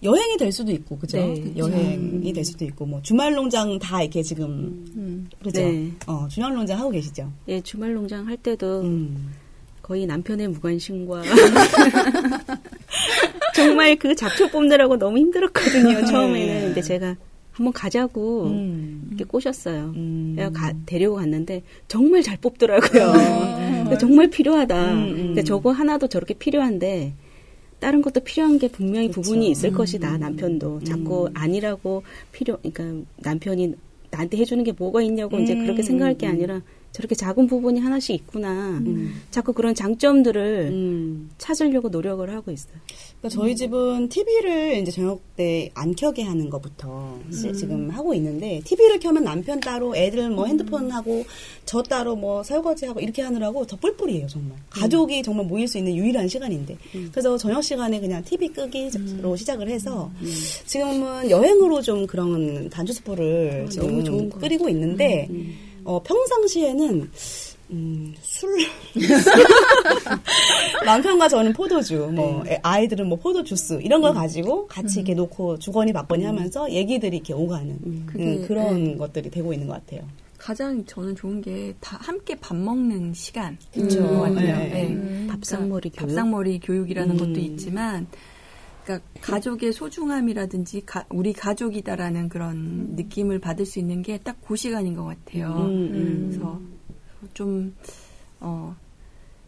[0.04, 1.18] 여행이 될 수도 있고, 그죠?
[1.18, 1.54] 네.
[1.58, 5.62] 여행이 될 수도 있고, 뭐, 주말 농장 다 이렇게 지금, 그죠?
[5.62, 5.92] 네.
[6.06, 7.32] 어, 주말 농장 하고 계시죠?
[7.48, 9.34] 예, 주말 농장 할 때도 음.
[9.82, 11.24] 거의 남편의 무관심과
[13.56, 16.06] 정말 그 잡초 뽑느라고 너무 힘들었거든요.
[16.06, 17.16] 처음에는 근데 제가
[17.52, 19.06] 한번 가자고 음.
[19.10, 19.94] 이렇게 꼬셨어요.
[19.96, 20.34] 음.
[20.36, 23.14] 내가 가- 데리고 갔는데 정말 잘 뽑더라고요.
[23.88, 24.92] 근데 정말 필요하다.
[24.94, 25.16] 음, 음.
[25.28, 27.14] 근데 저거 하나도 저렇게 필요한데
[27.80, 30.18] 다른 것도 필요한 게 분명히 부분이 있을 것이다.
[30.18, 32.58] 남편도 자꾸 아니라고 필요.
[32.58, 33.76] 그러니까 남편이
[34.10, 36.62] 나한테 해주는 게 뭐가 있냐고 이제 그렇게 생각할 게 아니라
[36.98, 38.82] 저렇게 작은 부분이 하나씩 있구나.
[39.30, 41.30] 자꾸 그런 장점들을 음.
[41.38, 42.74] 찾으려고 노력을 하고 있어요.
[43.20, 48.62] 그러니까 저희 집은 TV를 이제 저녁 때 안 켜게 하는 것부터 시- 지금 하고 있는데
[48.66, 51.24] TV를 켜면 남편 따로 애들 뭐 핸드폰 하고
[51.66, 54.58] 저 따로 뭐 설거지하고 이렇게 하느라고 더 뿔뿔이에요 정말.
[54.72, 56.76] 가족이 정말 모일 수 있는 유일한 시간인데.
[57.12, 60.10] 그래서 저녁 시간에 그냥 TV 끄기로 시작을 해서
[60.66, 65.30] 지금은 여행으로 좀 그런 단추 스프를 지금 끓이고 있는데
[65.88, 67.10] 어, 평상시에는
[67.72, 68.50] 음, 술.
[70.86, 75.94] 남편과 저는 포도주, 뭐, 애- 아이들은 뭐 포도주스, 이런 걸 가지고 같이 이렇게 놓고 주거니
[75.94, 80.02] 받거니 하면서 얘기들이 이렇게 오가는 음, 그런 것들이 되고 있는 것 같아요.
[80.38, 83.58] 가장 저는 좋은 게 다 함께 밥 먹는 시간.
[83.74, 84.02] 그쵸.
[84.08, 84.58] 것 같아요.
[84.58, 84.90] 네.
[84.90, 85.28] 네.
[85.28, 86.08] 밥상머리 교육.
[86.08, 87.18] 밥상머리 교육이라는 음.
[87.18, 88.08] 것도 있지만,
[88.88, 94.96] 그러니까 가족의 소중함이라든지 가- 우리 가족이다라는 그런 느낌을 받을 수 있는 게 딱 그 시간인
[94.96, 95.66] 것 같아요.
[95.68, 96.60] 음, 그래서
[97.34, 97.76] 좀
[98.40, 98.74] 어,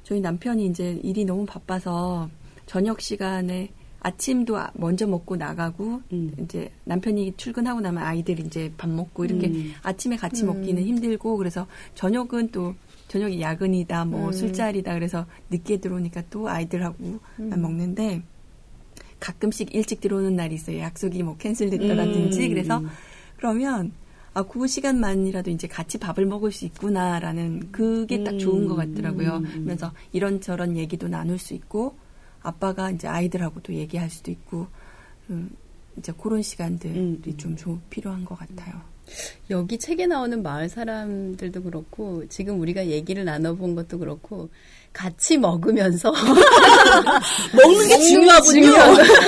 [0.04, 2.30] 저희 남편이 이제 일이 너무 바빠서
[2.66, 3.70] 저녁 시간에
[4.02, 6.34] 아침도 아- 먼저 먹고 나가고 음.
[6.42, 9.74] 이제 남편이 출근하고 나면 아이들 이제 밥 먹고 이렇게 음.
[9.84, 11.66] 아침에 같이 먹기는 힘들고 그래서
[11.96, 12.74] 저녁은 또
[13.08, 18.22] 저녁이 야근이다 뭐 술자리다 그래서 늦게 들어오니까 또 아이들하고 만 먹는데
[19.20, 20.80] 가끔씩 일찍 들어오는 날이 있어요.
[20.80, 22.50] 약속이 뭐 캔슬됐다라든지 음.
[22.50, 22.84] 그래서
[23.38, 23.92] 그러면
[24.34, 29.42] 아, 그 시간만이라도 이제 같이 밥을 먹을 수 있구나라는 그게 딱 좋은 것 같더라고요.
[29.66, 31.96] 그래서 이런저런 얘기도 나눌 수 있고
[32.42, 34.68] 아빠가 이제 아이들하고도 얘기할 수도 있고
[35.30, 35.50] 음,
[35.98, 37.38] 이제 그런 시간들이 음.
[37.38, 38.82] 좀 조- 필요한 것 같아요.
[39.50, 44.50] 여기 책에 나오는 마을 사람들도 그렇고 지금 우리가 얘기를 나눠본 것도 그렇고
[44.94, 46.12] 같이 먹으면서
[47.56, 48.72] 먹는 게 중요하군요.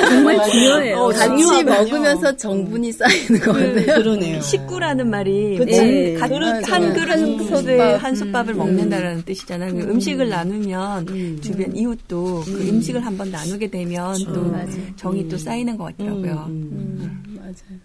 [0.09, 0.97] 정말 중요해요.
[0.97, 1.71] 어, 같이 중요하군요.
[1.73, 3.85] 먹으면서 정분이 쌓이는 것 같아요.
[3.85, 4.41] 그 러네요.
[4.41, 5.71] 식구라는 말이 그치.
[5.81, 6.73] 네, 가- 그렇죠.
[6.73, 8.03] 한한 그릇 섭에 솥밥.
[8.03, 9.73] 한 솥밥을 먹는다라는 뜻이잖아요.
[9.75, 14.67] 그 음식을 나누면 주변 이웃도 그 음식을 한번 나누게 되면 또 맞아요.
[14.97, 16.45] 정이 또 쌓이는 것 같더라고요.
[16.49, 17.35] 음, 음.
[17.37, 17.79] 맞아요.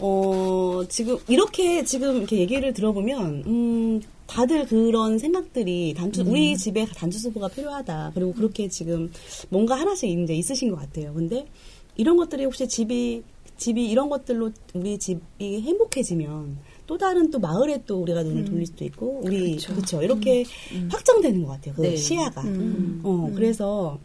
[0.00, 7.18] 어, 지금, 이렇게 지금 이렇게 얘기를 들어보면, 음, 다들 그런 생각들이 단추, 우리 집에 단추
[7.18, 8.12] 수프가 필요하다.
[8.14, 9.10] 그리고 그렇게 지금
[9.48, 11.12] 뭔가 하나씩 이제 있으신 것 같아요.
[11.12, 11.46] 근데
[11.96, 13.22] 이런 것들이 혹시 집이,
[13.56, 18.84] 집이 이런 것들로 우리 집이 행복해지면 또 다른 또 마을에 또 우리가 눈을 돌릴 수도
[18.84, 20.44] 있고, 우리, 그렇죠 이렇게
[20.88, 21.74] 확장되는 것 같아요.
[21.74, 21.96] 그 네.
[21.96, 22.42] 시야가.
[23.02, 23.98] 어, 그래서,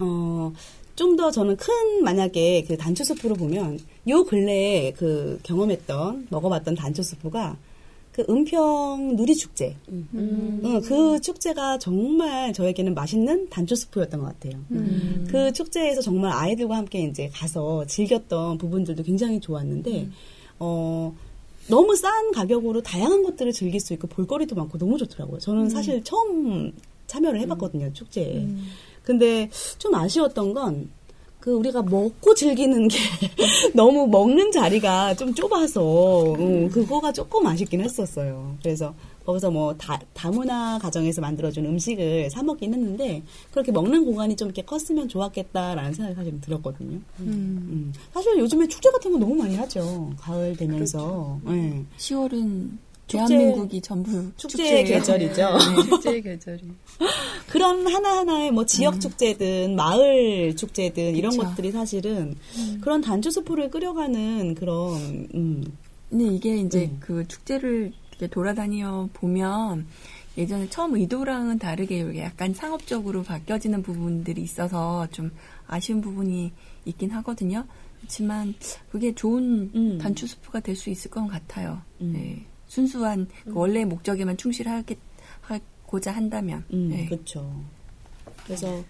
[0.00, 0.52] 어,
[0.98, 3.78] 좀 더 저는 큰 만약에 그 단초 수프로 보면
[4.08, 7.56] 요 근래에 그 경험했던 먹어봤던 단초 수프가
[8.12, 9.76] 그 은평 누리 축제.
[9.88, 14.60] 응, 그 축제가 정말 저에게는 맛있는 단초 수프였던 것 같아요.
[15.28, 20.08] 그 축제에서 정말 아이들과 함께 이제 가서 즐겼던 부분들도 굉장히 좋았는데
[20.58, 21.14] 어.
[21.70, 25.38] 너무 싼 가격으로 다양한 것들을 즐길 수 있고 볼거리도 많고 너무 좋더라고요.
[25.38, 26.72] 저는 사실 처음
[27.06, 28.46] 참여를 해봤거든요, 축제에.
[29.12, 29.48] 근데
[29.78, 30.90] 좀 아쉬웠던 건,
[31.40, 32.98] 그, 우리가 먹고 즐기는 게
[33.74, 38.54] 너무 먹는 자리가 좀 좁아서, 음, 그거가 조금 아쉽긴 했었어요.
[38.62, 38.92] 그래서
[39.24, 44.60] 거기서 뭐 다, 다문화 가정에서 만들어준 음식을 사 먹긴 했는데, 그렇게 먹는 공간이 좀 이렇게
[44.60, 46.98] 컸으면 좋았겠다라는 생각이 사실 들었거든요.
[47.20, 47.94] 음.
[48.12, 50.12] 사실 요즘에 축제 같은 거 너무 많이 하죠.
[50.18, 51.40] 가을 되면서.
[51.48, 51.82] 예.
[51.96, 52.78] 10월은 축제-
[53.08, 55.00] 대한민국이 전부 축제의 축제예요.
[55.00, 55.58] 계절이죠.
[55.90, 56.62] 축제의 계절이.
[57.48, 61.42] 그런 하나하나의 뭐 지역 축제든 마을 축제든 이런 그쵸.
[61.42, 62.36] 것들이 사실은
[62.80, 65.64] 그런 단추 수프를 끓여가는 그런 음,
[66.10, 66.96] 근데 이게 이제 음.
[67.00, 69.86] 그 축제를 이렇게 돌아다녀 보면
[70.36, 75.32] 예전에 처음 의도랑은 다르게 이게 약간 상업적으로 바뀌어지는 부분들이 있어서 좀
[75.66, 76.52] 아쉬운 부분이
[76.84, 77.64] 있긴 하거든요.
[77.98, 78.54] 그렇지만
[78.90, 79.98] 그게 좋은 음.
[79.98, 81.82] 단추 스프가 될 수 있을 것 같아요.
[82.00, 82.12] 음.
[82.14, 82.44] 네.
[82.68, 86.64] 순수한 그 원래의 목적에만 충실하고자 한다면.
[86.72, 87.06] 음, 네.
[87.06, 87.64] 그렇죠.
[88.44, 88.84] 그래서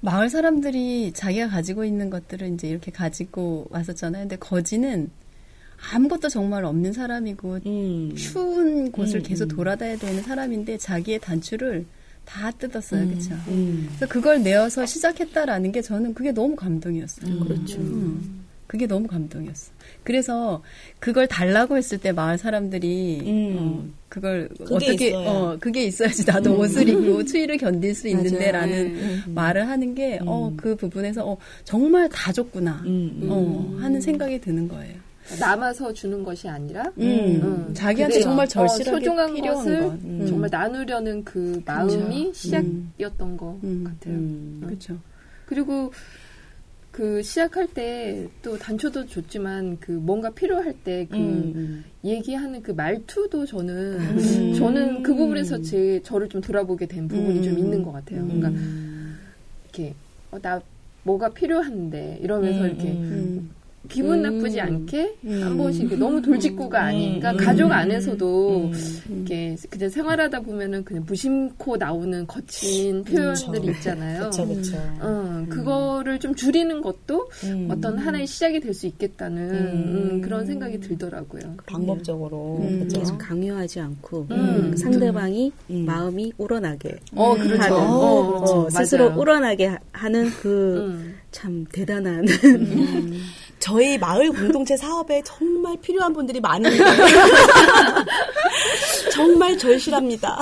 [0.00, 4.22] 마을 사람들이 자기가 가지고 있는 것들을 이제 이렇게 가지고 왔었잖아요.
[4.22, 5.10] 근데 거지는
[5.92, 9.56] 아무것도 정말 없는 사람이고 음, 추운 곳을 음, 계속 음.
[9.56, 11.84] 돌아다녀야 되는 사람인데 자기의 단추를
[12.24, 13.06] 다 뜯었어요.
[13.06, 13.34] 그렇죠?
[13.48, 17.40] 음, 그래서 그걸 내어서 시작했다라는 게 저는 그게 너무 감동이었어요.
[17.40, 17.78] 그렇죠.
[17.78, 18.45] 음.
[18.66, 19.72] 그게 너무 감동이었어.
[20.02, 20.62] 그래서
[20.98, 23.56] 그걸 달라고 했을 때 마을 사람들이 음.
[23.58, 25.28] 어, 그걸 그게 어떻게 있어야.
[25.30, 29.18] 어 그게 있어야지 나도 옷을 입고 추위를 견딜 수 있는데라는 네.
[29.26, 33.28] 말을 하는 게 어 그 부분에서 어 정말 다 줬구나 음, 음.
[33.30, 34.94] 어 하는 생각이 드는 거예요.
[35.40, 37.74] 남아서 주는 것이 아니라 음, 음.
[37.74, 39.92] 자기한테 정말 어, 절실하게 소중한 필요한 것을 것.
[40.04, 40.26] 음.
[40.28, 43.82] 정말 나누려는 그 마음이 시작이었던 것 음.
[43.84, 44.14] 같아요.
[44.14, 44.62] 음.
[44.64, 44.96] 그렇죠.
[45.46, 45.92] 그리고
[46.96, 53.74] 그 시작할 때 또 단초도 좋지만 그 뭔가 필요할 때그 음, 얘기하는 그 말투도 저는
[54.00, 54.54] 음.
[54.54, 57.58] 저는 그 부분에서 제 저를 좀 돌아보게 된 부분이 좀 음.
[57.58, 58.24] 있는 것 같아요.
[58.26, 58.50] 그러니까
[59.64, 59.94] 이렇게
[60.30, 60.62] 어, 나
[61.02, 63.50] 뭐가 필요한데 이러면서 음, 이렇게 음.
[63.88, 64.22] 기분 음.
[64.38, 65.42] 나쁘지 않게 음.
[65.42, 67.36] 한 번씩 너무 돌직구가 아닌 음.
[67.36, 68.72] 가족 안에서도 음.
[69.10, 73.70] 이렇게 그냥 생활하다 보면은 그냥 무심코 나오는 거친 표현들이 그쵸.
[73.72, 74.18] 있잖아요.
[74.20, 74.76] 그렇죠, 그렇죠.
[75.00, 77.68] 어, 그거를 좀 줄이는 것도 음.
[77.70, 80.10] 어떤 하나의 시작이 될 수 있겠다는 음.
[80.12, 81.40] 음, 그런 생각이 들더라고요.
[81.64, 82.78] 방법적으로 음.
[82.80, 82.98] 그렇죠.
[83.00, 84.26] 계속 강요하지 않고
[84.76, 85.84] 상대방이 음.
[85.86, 87.62] 마음이 우러나게 어, 그렇죠.
[87.62, 89.20] 하는, 어, 어, 어, 스스로 맞아요.
[89.20, 91.14] 우러나게 하- 하는 그 음.
[91.30, 92.24] 참 대단한
[93.58, 96.78] 저희 마을 공동체 사업에 정말 필요한 분들이 많은데
[99.12, 100.38] 정말 절실합니다.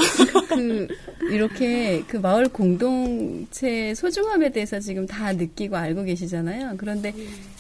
[0.49, 0.89] 그
[1.31, 6.75] 이렇게 그 마을 공동체 소중함에 대해서 지금 다 느끼고 알고 계시잖아요.
[6.77, 7.15] 그런데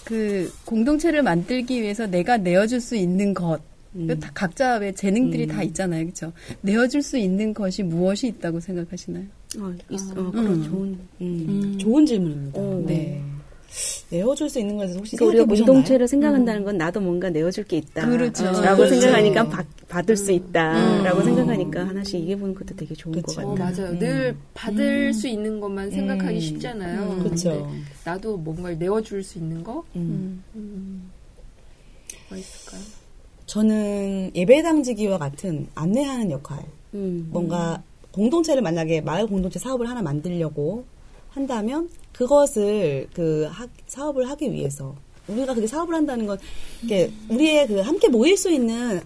[0.05, 3.61] 그 공동체를 만들기 위해서 내가 내어줄 수 있는 것.
[3.95, 6.33] 그다 각자 왜 재능들이 다 있잖아요, 그렇죠?
[6.63, 9.23] 내어줄 수 있는 것이 무엇이 있다고 생각하시나요?
[9.61, 12.61] 어, 있, 어, 그런 좋은 음, 좋은 질문입니다.
[12.61, 12.83] 어.
[12.85, 13.23] 네.
[14.11, 15.67] 내어줄 수 있는 것에 혹시 그러니까 우리가 보셨나요?
[15.67, 18.09] 공동체를 생각한다는 건 나도 뭔가 내어줄 게 있다.
[18.09, 18.45] 그렇죠.
[18.45, 19.01] 라고 그렇죠.
[19.01, 21.03] 생각하니까 받, 받을 수 있다.
[21.03, 23.43] 라고 생각하니까 하나씩 얘기해보는 것도 되게 좋은 그렇죠.
[23.43, 23.87] 것 어, 같아요.
[23.87, 23.99] 맞아요.
[23.99, 26.41] 늘 받을 수 있는 것만 생각하기 음.
[26.41, 27.19] 쉽잖아요.
[27.23, 27.51] 그렇죠.
[27.51, 29.85] 근데 나도 뭔가를 내어줄 수 있는 거?
[29.97, 30.43] 음.
[30.55, 32.83] 뭐가 있을까요?
[33.47, 36.65] 저는 예배 당지기와 같은 안내하는 역할.
[36.95, 37.29] 음.
[37.31, 40.85] 뭔가 공동체를 만약에 마을 공동체 사업을 하나 만들려고
[41.35, 44.95] 한다면 그것을 그 하- 사업을 하기 위해서.
[45.27, 46.39] 우리가 그게 사업을 한다는 건
[46.83, 49.01] 이게 우리의 그 함께 모일 수 있는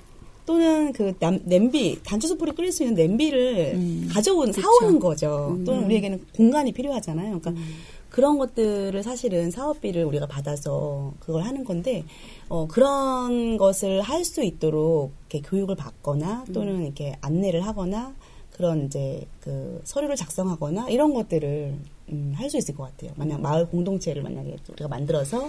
[0.45, 5.59] 또는 그 남- 냄비 단추 수프를 끓일 수 있는 냄비를 가져온 사오는 거죠.
[5.65, 7.39] 또는 우리에게는 공간이 필요하잖아요.
[7.39, 7.63] 그러니까
[8.11, 12.05] 그런 것들을 사실은 사업비를 우리가 받아서 그걸 하는 건데
[12.49, 18.15] 어, 그런 것을 할 수 있도록 이렇게 교육을 받거나 또는 이렇게 안내를 하거나
[18.59, 21.75] 그런 이제 그 서류를 작성하거나 이런 것들을
[22.11, 23.13] 음, 할 수 있을 것 같아요.
[23.17, 25.49] 만약 마을 공동체를 만약에 우리가 만들어서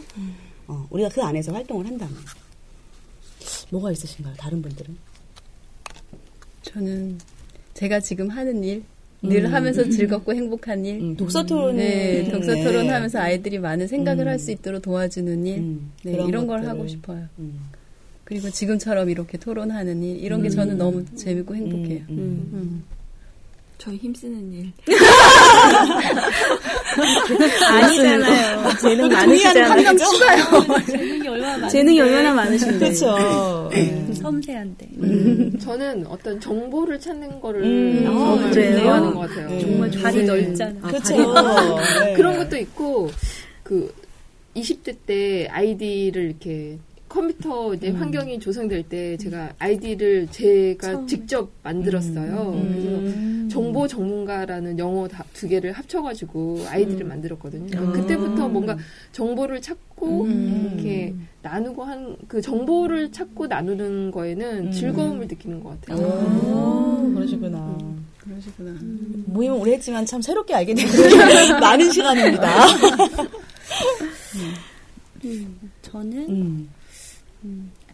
[0.67, 2.15] 어, 우리가 그 안에서 활동을 한다면
[3.71, 4.35] 뭐가 있으신가요?
[4.37, 4.95] 다른 분들은?
[6.61, 7.17] 저는
[7.73, 8.83] 제가 지금 하는 일,
[9.23, 9.53] 늘 음.
[9.53, 11.77] 하면서 즐겁고 행복한 일, 음, 독서 토론.
[11.77, 12.63] 네, 독서 네.
[12.63, 14.27] 토론하면서 아이들이 많은 생각을 음.
[14.29, 16.69] 할수 있도록 도와주는 일, 음, 네, 이런 걸 것들을.
[16.69, 17.25] 하고 싶어요.
[17.39, 17.59] 음.
[18.23, 22.03] 그리고 지금처럼 이렇게 토론하는 일, 이런 게 저는 너무 재밌고 행복해요.
[23.79, 23.85] 음, 음.
[23.89, 24.71] 저희 힘쓰는 일.
[27.71, 28.75] 아니잖아요.
[28.81, 29.83] 재능 많으시잖아요.
[30.85, 31.69] 재능이 얼마나 많은데.
[31.69, 32.79] 재능이 얼마나 많으신데.
[32.79, 33.69] 그렇죠.
[33.71, 34.05] 네.
[34.13, 34.89] 섬세한데.
[35.61, 38.05] 저는 어떤 정보를 찾는 거를 음.
[38.07, 38.81] 아, 그래요?
[38.81, 39.49] 좋아하는 것 같아요.
[39.49, 39.59] 네.
[39.61, 40.87] 정말 발이 넓잖아.
[40.87, 41.15] 그렇죠.
[42.03, 42.13] 네.
[42.15, 43.09] 그런 것도 있고
[43.63, 43.93] 그
[44.55, 46.77] 20대 때 아이디를 이렇게
[47.09, 52.67] 컴퓨터 이제 환경이 조성될 때 제가 아이디를 제가 직접 만들었어요.
[52.69, 57.65] 그래서 정보 전문가라는 영어 다, 두 개를 합쳐가지고 아이디를 만들었거든요.
[57.67, 58.77] 그러니까 그때부터 뭔가
[59.11, 66.05] 정보를 찾고 이렇게 나누고 한 그 정보를 찾고 나누는 거에는 즐거움을 느끼는 것 같아요.
[66.05, 67.77] 오, 그러시구나.
[68.19, 68.77] 그러시구나.
[69.25, 70.91] 모임은 오래 했지만 참 새롭게 알게 되는
[71.59, 72.67] 많은 시간입니다.
[75.81, 76.69] 저는 음.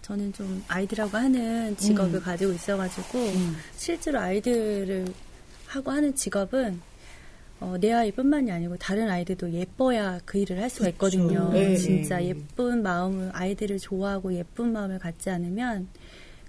[0.01, 2.21] 저는 좀 아이들하고 하는 직업을 음.
[2.21, 3.55] 가지고 있어가지고 음.
[3.75, 5.05] 실제로 아이들을
[5.65, 6.79] 하고 하는 직업은
[7.59, 11.49] 어, 내 아이뿐만이 아니고 다른 아이들도 예뻐야 그 일을 할 수가 있거든요.
[11.51, 11.75] 네.
[11.77, 12.29] 진짜 네.
[12.29, 15.87] 예쁜 마음을 아이들을 좋아하고 예쁜 마음을 갖지 않으면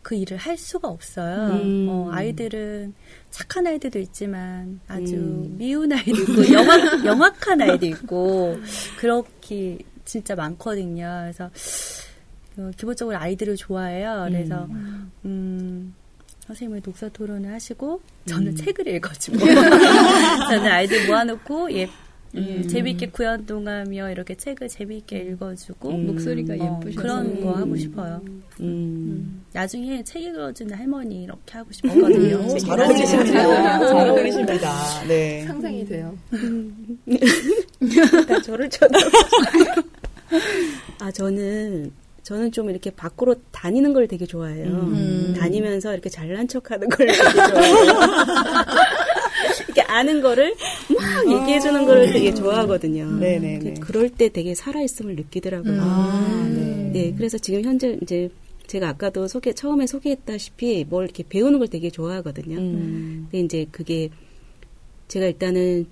[0.03, 1.55] 그 일을 할 수가 없어요.
[1.63, 1.87] 음.
[1.89, 2.95] 어, 아이들은
[3.31, 5.57] 착한 아이들도 있지만 아주 음.
[5.59, 8.59] 미운 아이도 있고 영악, 영악한 아이도 있고
[8.99, 11.21] 그렇게 진짜 많거든요.
[11.23, 11.51] 그래서
[12.59, 14.27] 어, 기본적으로 아이들을 좋아해요.
[14.29, 14.67] 그래서
[15.25, 15.95] 음,
[16.47, 19.39] 선생님은 독서 토론을 하시고 저는 책을 읽어주고
[20.49, 21.89] 저는 아이들 모아놓고 예,
[22.37, 26.07] 음, 재미있게 구연동하며 이렇게 책을 재미있게 읽어주고 음.
[26.07, 28.23] 목소리가 어, 예쁘셔서 그런 거 하고 싶어요.
[28.61, 29.45] 음.
[29.53, 32.37] 나중에 책 읽어주는 할머니 이렇게 하고 싶거든요.
[32.37, 33.79] 오, 잘 어울리십니다.
[33.79, 35.05] 잘 어울리십니다.
[35.09, 35.45] 네.
[35.47, 36.17] 상상이 돼요.
[38.29, 38.99] 다 저를 쳐다.
[41.01, 41.91] 아 저는
[42.27, 44.67] 저는 좀 이렇게 밖으로 다니는 걸 되게 좋아해요.
[44.67, 45.37] 음.
[45.39, 47.93] 다니면서 이렇게 잘난 척 하는 걸 되게 좋아해요.
[49.69, 50.53] 이렇게 아는 거를
[50.89, 53.13] 막 얘기해 주는 거를 되게 좋아하거든요.
[53.13, 53.59] 네네네.
[53.61, 55.81] 근데 그럴 때 되게 살아있음을 느끼더라고요.
[55.81, 56.91] 아, 네.
[56.93, 58.29] 네, 그래서 지금 현재 이제
[58.67, 62.57] 제가 아까도 소개 처음에 소개했다시피 뭘 이렇게 배우는 걸 되게 좋아하거든요.
[62.59, 63.29] 음.
[63.31, 64.09] 근데 이제 그게
[65.07, 65.87] 제가 일단은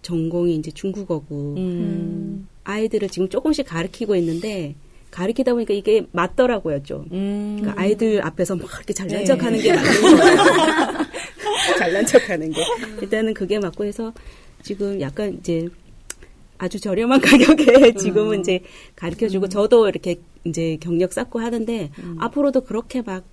[0.00, 2.48] 전공이 이제 중국어고 음.
[2.64, 4.74] 아이들을 지금 조금씩 가르치고 있는데
[5.10, 7.06] 가르치다 보니까 이게 맞더라고요 좀.
[7.12, 7.58] 음.
[7.60, 9.24] 그러니까 아이들 앞에서 막 이렇게 잘난 네.
[9.24, 10.36] 척하는 게 맞는 거예요.
[11.78, 12.62] 잘난 척하는 게
[13.02, 14.12] 일단은 그게 맞고 해서
[14.62, 15.68] 지금 약간 이제
[16.58, 18.60] 아주 저렴한 가격에 지금은 이제
[18.96, 23.24] 가르쳐주고 저도 이렇게 이제 경력 쌓고 하는데 앞으로도 그렇게 막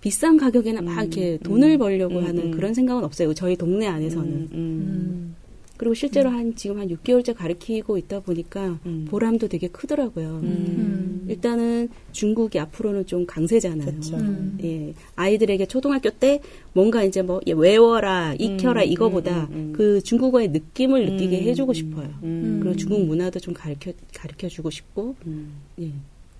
[0.00, 2.50] 비싼 가격에는 막 이렇게 돈을 벌려고 음, 하는 음.
[2.50, 3.34] 그런 생각은 없어요.
[3.34, 5.32] 저희 동네 안에서는.
[5.72, 5.78] 음, 음.
[5.78, 9.06] 그리고 실제로 한 지금 한 6개월째 가르치고 있다 보니까 음.
[9.08, 10.40] 보람도 되게 크더라고요.
[10.42, 11.26] 음.
[11.28, 13.86] 일단은 중국이 앞으로는 좀 강세잖아요.
[13.86, 14.18] 그쵸.
[14.62, 16.40] 예, 아이들에게 초등학교 때
[16.72, 19.72] 뭔가 이제 뭐 예, 외워라, 익혀라 음, 이거보다 음, 음, 음.
[19.72, 22.10] 그 중국어의 느낌을 느끼게 음, 해주고 싶어요.
[22.22, 22.60] 음.
[22.62, 25.52] 그리고 중국 문화도 좀 가르쳐 가르쳐 주고 싶고, 음.
[25.80, 25.90] 예,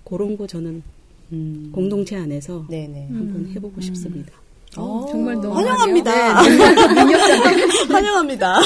[0.03, 0.83] 그런 거 저는
[1.31, 1.69] 음.
[1.73, 3.07] 공동체 안에서 네네.
[3.11, 4.42] 한번 해보고 싶습니다.
[4.77, 6.11] 어, 정말 너무 환영합니다.
[7.89, 8.61] 환영합니다.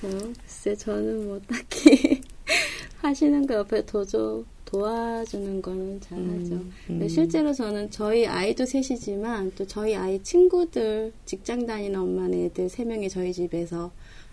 [0.00, 2.20] 저, 글쎄, 저는 뭐 딱히
[3.02, 6.54] 하시는 거 옆에 도저, 도와주는 거는 잘하죠.
[6.54, 12.68] 음, 근데 실제로 저는 저희 아이도 셋이지만 또 저희 아이 친구들, 직장 다니는 엄마는 애들
[12.68, 13.92] 세 명이 저희 집에서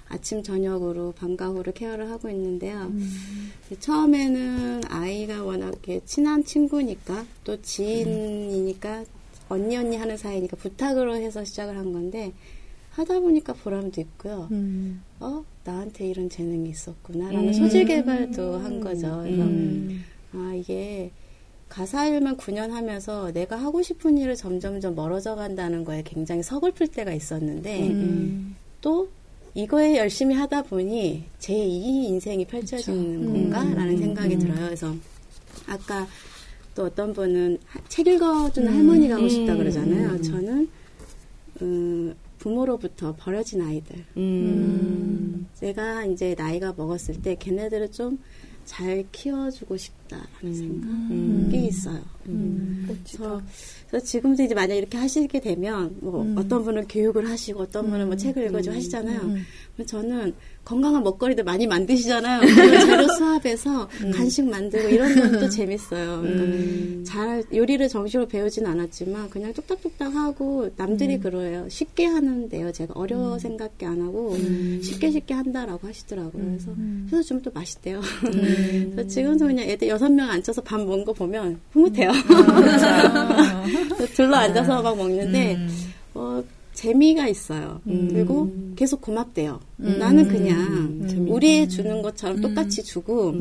[0.10, 2.92] 아침, 저녁으로 방과 후를 케어를 하고 있는데요.
[3.80, 9.06] 처음에는 아이가 워낙에 친한 친구니까 또 지인이니까
[9.54, 12.34] 언니 언니 하는 사이니까 부탁으로 해서 시작을 한 건데
[12.92, 14.48] 하다 보니까 보람도 있고요.
[14.52, 15.02] 음.
[15.20, 19.22] 어 나한테 이런 재능이 있었구나라는 소질 개발도 한 거죠.
[19.24, 20.04] 그래서 음.
[20.34, 21.12] 아 이게
[21.70, 27.14] 가사 일만 9년 하면서 내가 하고 싶은 일을 점점점 멀어져 간다는 거에 굉장히 서글플 때가
[27.14, 28.56] 있었는데 음.
[28.82, 29.10] 또
[29.56, 34.66] 이거에 열심히 하다 보니 제 2의 인생이 펼쳐지는 건가라는 생각이 들어요.
[34.66, 34.94] 그래서
[35.68, 36.08] 아까
[36.76, 40.22] 또 어떤 분은 하- 책 읽어주는 할머니가 하고 싶다 그러잖아요.
[40.22, 40.70] 저는
[41.62, 44.04] 음, 부모로부터 버려진 아이들.
[44.18, 45.48] 음.
[45.54, 48.18] 제가 이제 나이가 먹었을 때 걔네들을 좀
[48.66, 52.00] 잘 키워주고 싶다라는 생각이 있어요.
[52.26, 53.42] 그래서,
[53.90, 58.16] 그래서 지금도 이제 만약 이렇게 하시게 되면 뭐 어떤 분은 교육을 하시고 어떤 분은 뭐
[58.16, 59.20] 책을 읽어주고 하시잖아요.
[59.74, 62.42] 그럼 저는 건강한 먹거리도 많이 만드시잖아요.
[62.86, 66.22] 재료 수합해서 간식 만들고 이런 것도 재밌어요.
[66.22, 71.68] 그러니까 잘 요리를 정식으로 배우진 않았지만 그냥 뚝딱뚝딱 하고 남들이 그러해요.
[71.70, 72.72] 쉽게 하는데요.
[72.72, 74.38] 제가 어려워 생각게 안 하고
[74.82, 76.44] 쉽게 쉽게 한다라고 하시더라고요.
[76.46, 76.72] 그래서
[77.10, 78.00] 그래서 좀또 맛있대요.
[78.24, 82.13] 그래서 지금도 그냥 애들 여섯 명 앉아서 밥 먹는 거 보면 흐뭇해요.
[84.16, 85.58] 둘러 앉아서 막 먹는데
[86.14, 86.44] 어,
[86.74, 87.80] 재미가 있어요.
[87.86, 89.60] 그리고 계속 고맙대요.
[89.78, 93.34] 나는 그냥 우리 주는 것처럼 똑같이 주고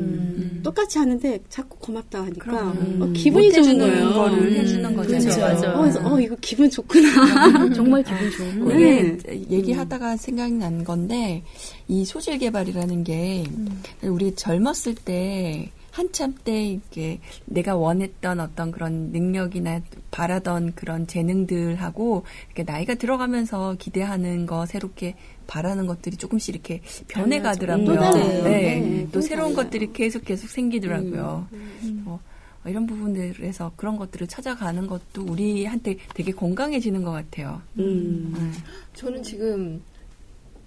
[0.63, 4.13] 똑같이 하는데 자꾸 고맙다 하니까 어, 기분이 좋은 거예요.
[4.13, 5.09] 거를 해주는 거죠.
[5.09, 5.41] 그렇죠.
[5.41, 5.75] 맞아.
[5.75, 7.71] 어, 그래서 어 이거 기분 좋구나.
[7.75, 8.79] 정말 기분 좋은 거예요.
[8.79, 9.19] 네.
[9.33, 11.43] 이게 얘기하다가 생각이 난 건데
[11.89, 13.45] 이 소질 개발이라는 게
[14.03, 22.65] 우리 젊었을 때 한참 때 이게 내가 원했던 어떤 그런 능력이나 바라던 그런 재능들하고 이렇게
[22.65, 25.17] 나이가 들어가면서 기대하는 거 새롭게
[25.47, 27.85] 바라는 것들이 조금씩 이렇게 변해가더라고요.
[27.85, 28.43] 또 달라요.
[28.43, 28.81] 네.
[28.81, 29.53] 네, 또또 새로운.
[29.53, 31.47] 것들이 계속 계속 생기더라고요.
[32.07, 32.21] 어,
[32.65, 37.61] 이런 부분들에서 그런 것들을 찾아가는 것도 우리한테 되게 건강해지는 것 같아요.
[37.79, 38.33] 음.
[38.35, 38.63] 네.
[38.95, 39.83] 저는 지금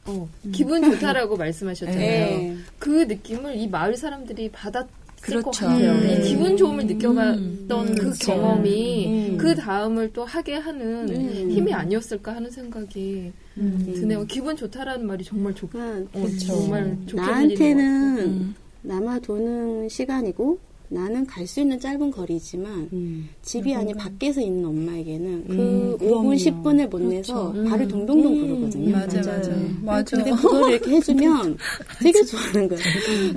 [0.06, 1.98] 어, 기분 좋다라고 말씀하셨잖아요.
[1.98, 2.58] 네.
[2.78, 5.52] 그 느낌을 이 마을 사람들이 받았을 것 그렇죠.
[5.52, 5.92] 같아요.
[5.92, 6.10] 음.
[6.10, 8.34] 이 기분 좋음을 느껴봤던 그 그렇죠.
[8.34, 9.38] 경험이 음.
[9.38, 11.52] 그 다음을 또 하게 하는 음.
[11.52, 14.26] 힘이 아니었을까 하는 생각이 드네요.
[14.26, 17.28] 기분 좋다라는 말이 정말 좋, 그러니까 어, 정말 좋게 것.
[17.28, 20.60] 나한테는 남아 도는 시간이고
[20.90, 23.30] 나는 갈 수 있는 짧은 거리지만 음.
[23.44, 26.34] 집이 아닌 밖에서 있는 엄마에게는 그 음, 5분, 그럼요.
[26.34, 28.92] 10분을 못 내서 발을 동동동 구르거든요.
[28.96, 29.52] 맞아, 맞아.
[29.82, 30.18] 맞아.
[30.18, 31.58] 근데 그거를 이렇게 해주면
[32.02, 32.84] 되게 좋아하는 거예요.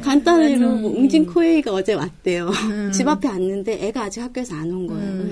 [0.02, 2.50] 간단히 예로 뭐 웅진 코에이가 어제 왔대요.
[2.94, 5.24] 집 앞에 왔는데 애가 아직 학교에서 안 온 거예요.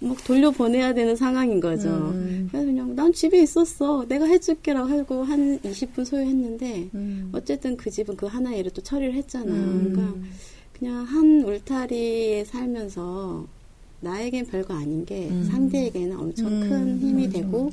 [0.00, 2.12] 막 돌려보내야 되는 상황인 거죠.
[2.50, 4.04] 그래서 그냥 난 집에 있었어.
[4.08, 6.90] 내가 해줄게라고 하고 한 20분 소요했는데
[7.32, 9.90] 어쨌든 그 집은 그 하나의 일을 또 처리를 했잖아요.
[9.92, 10.14] 그러니까
[10.82, 13.46] 그냥 한 울타리에 살면서
[14.00, 17.70] 나에겐 별거 아닌 게 상대에게는 엄청 큰 힘이 되고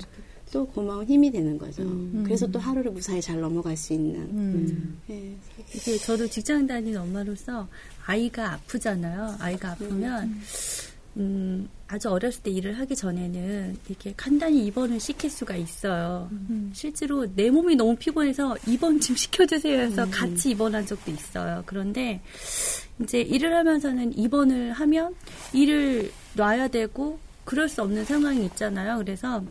[0.52, 1.82] 또 고마운 힘이 되는 거죠.
[2.24, 4.96] 그래서 또 하루를 무사히 잘 넘어갈 수 있는.
[5.10, 5.36] 예.
[5.74, 7.68] 이게 저도 직장 다니는 엄마로서
[8.06, 9.38] 아이가 아프잖아요.
[9.40, 10.40] 아이가 아프면
[11.18, 16.30] 음, 아주 어렸을 때 일을 하기 전에는 이렇게 간단히 입원을 시킬 수가 있어요.
[16.72, 21.64] 실제로 내 몸이 너무 피곤해서 입원 좀 시켜주세요 해서 같이 입원한 적도 있어요.
[21.66, 22.22] 그런데
[23.02, 25.16] 이제 일을 하면서는 입원을 하면
[25.52, 29.00] 일을 놔야 되고 그럴 수 없는 상황이 있잖아요.
[29.00, 29.44] 그래서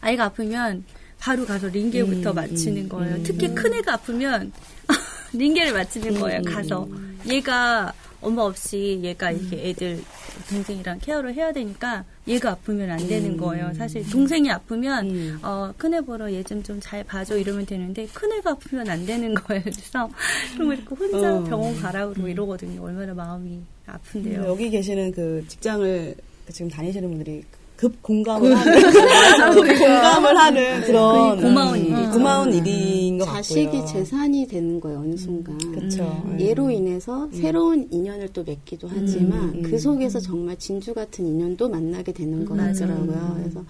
[0.00, 0.84] 아이가 아프면
[1.20, 3.22] 바로 가서 링게부터 맞히는 거예요.
[3.22, 4.50] 특히 큰 애가 아프면
[5.32, 6.42] 링게를 맞히는 거예요.
[6.42, 6.88] 가서
[7.28, 7.92] 얘가
[8.26, 10.02] 엄마 없이 얘가 이렇게 애들
[10.50, 13.72] 동생이랑 케어를 해야 되니까 얘가 아프면 안 되는 거예요.
[13.74, 18.88] 사실 동생이 아프면 어, 큰애 보러 얘 좀 좀 잘 봐줘 이러면 되는데 큰애가 아프면
[18.90, 19.62] 안 되는 거예요.
[19.64, 20.08] 그래서
[20.54, 21.44] 그럼 이렇게 혼자 어.
[21.44, 22.82] 병원 가라 그러고 이러거든요.
[22.82, 24.44] 얼마나 마음이 아픈데요.
[24.46, 26.14] 여기 계시는 그 직장을
[26.50, 27.44] 지금 다니시는 분들이
[27.76, 28.72] 급 공감을 하는
[29.54, 32.10] 공감을 하는 그런 고마운 음, 일이죠.
[32.10, 33.84] 고마운 일인 것 자식이 같고요.
[33.86, 35.58] 재산이 되는 거예요, 어느 순간.
[35.58, 36.24] 그렇죠.
[36.40, 42.12] 얘로 인해서 새로운 인연을 또 맺기도 하지만 음, 그 속에서 정말 진주 같은 인연도 만나게
[42.12, 43.36] 되는 거더라고요.
[43.38, 43.64] 그래서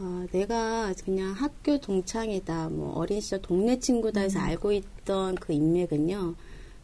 [0.00, 6.34] 어, 내가 그냥 학교 동창이다, 뭐 어린 시절 동네 친구다 해서 알고 있던 그 인맥은요.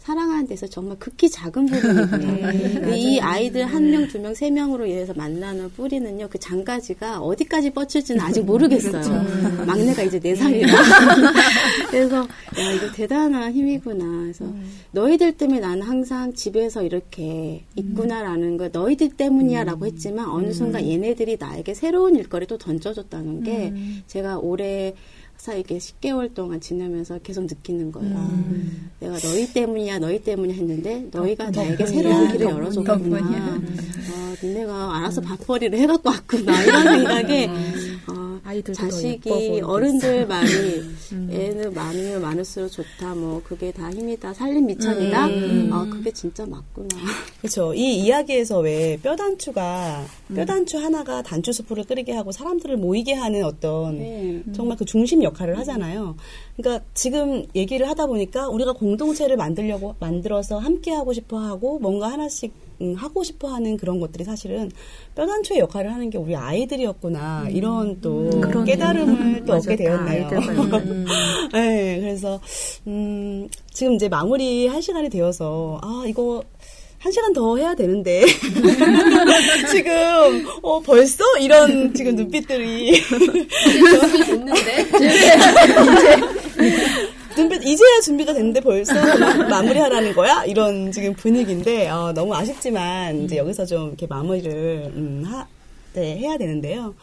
[0.05, 2.93] 사랑하는 데서 정말 극히 작은 부분이고요.
[2.95, 8.21] 이 아이들 한 명, 두 명, 세 명으로 인해서 만나는 뿌리는요, 그 장가지가 어디까지 뻗칠지는
[8.21, 9.25] 아직 모르겠어요.
[9.67, 10.71] 막내가 이제 네 살이라.
[11.91, 14.05] 그래서, 야, 이거 대단한 힘이구나.
[14.05, 14.45] 그래서,
[14.91, 21.39] 너희들 때문에 나는 항상 집에서 이렇게 있구나라는 거, 너희들 때문이야 라고 했지만, 어느 순간 얘네들이
[21.41, 23.73] 나에게 새로운 일거리 또 던져줬다는 게,
[24.07, 24.95] 제가 올해,
[25.45, 28.15] 사 이게 10개월 동안 지내면서 계속 느끼는 거예요.
[28.99, 33.19] 내가 너희 때문이야, 너희 때문이야 했는데 너희가 나에게 새로운 길을 열어줬구나.
[33.19, 36.63] 어, 니네가 알아서 밥벌이를 해갖고 왔구나.
[36.65, 37.51] 이런 생각에
[38.09, 40.83] 어, 더 예뻐 자식이 어른들 말이
[41.31, 43.15] 애는 많으면 많을수록 좋다.
[43.15, 45.25] 뭐 그게 다 힘이다, 살림 미천이다.
[45.73, 46.89] 아 그게 진짜 맞구나.
[47.41, 47.75] 그렇죠.
[47.75, 54.43] 이 이야기에서 왜 뼈단추가 뼈단추 하나가 단추 수프를 끓이게 하고 사람들을 모이게 하는 어떤 네.
[54.55, 56.17] 정말 그 중심 역할을 하잖아요.
[56.57, 62.53] 그러니까 지금 얘기를 하다 보니까 우리가 공동체를 만들려고 만들어서 함께 하고 싶어 하고 뭔가 하나씩
[62.81, 64.71] 음, 하고 싶어 하는 그런 것들이 사실은
[65.15, 67.49] 뼈단추의 역할을 하는 게 우리 아이들이었구나.
[67.51, 68.31] 이런 또
[68.65, 70.29] 깨달음을 또 얻게 되었나요.
[71.53, 72.41] 네, 그래서
[72.87, 76.43] 음, 지금 이제 마무리 할 시간이 되어서 아 이거
[77.05, 78.25] 한 시간 더 해야 되는데.
[79.71, 81.23] 지금 어 벌써?
[81.39, 82.99] 이런 지금 눈빛들이.
[84.25, 84.87] 됐는데
[87.37, 88.95] 눈빛 이제야 준비가 됐는데 벌써
[89.51, 90.45] 마무리하라는 거야?
[90.47, 95.47] 이런 지금 분위기인데 어, 너무 아쉽지만 이제 여기서 좀 이렇게 마무리를 음, 하,
[95.93, 96.95] 네, 해야 되는데요.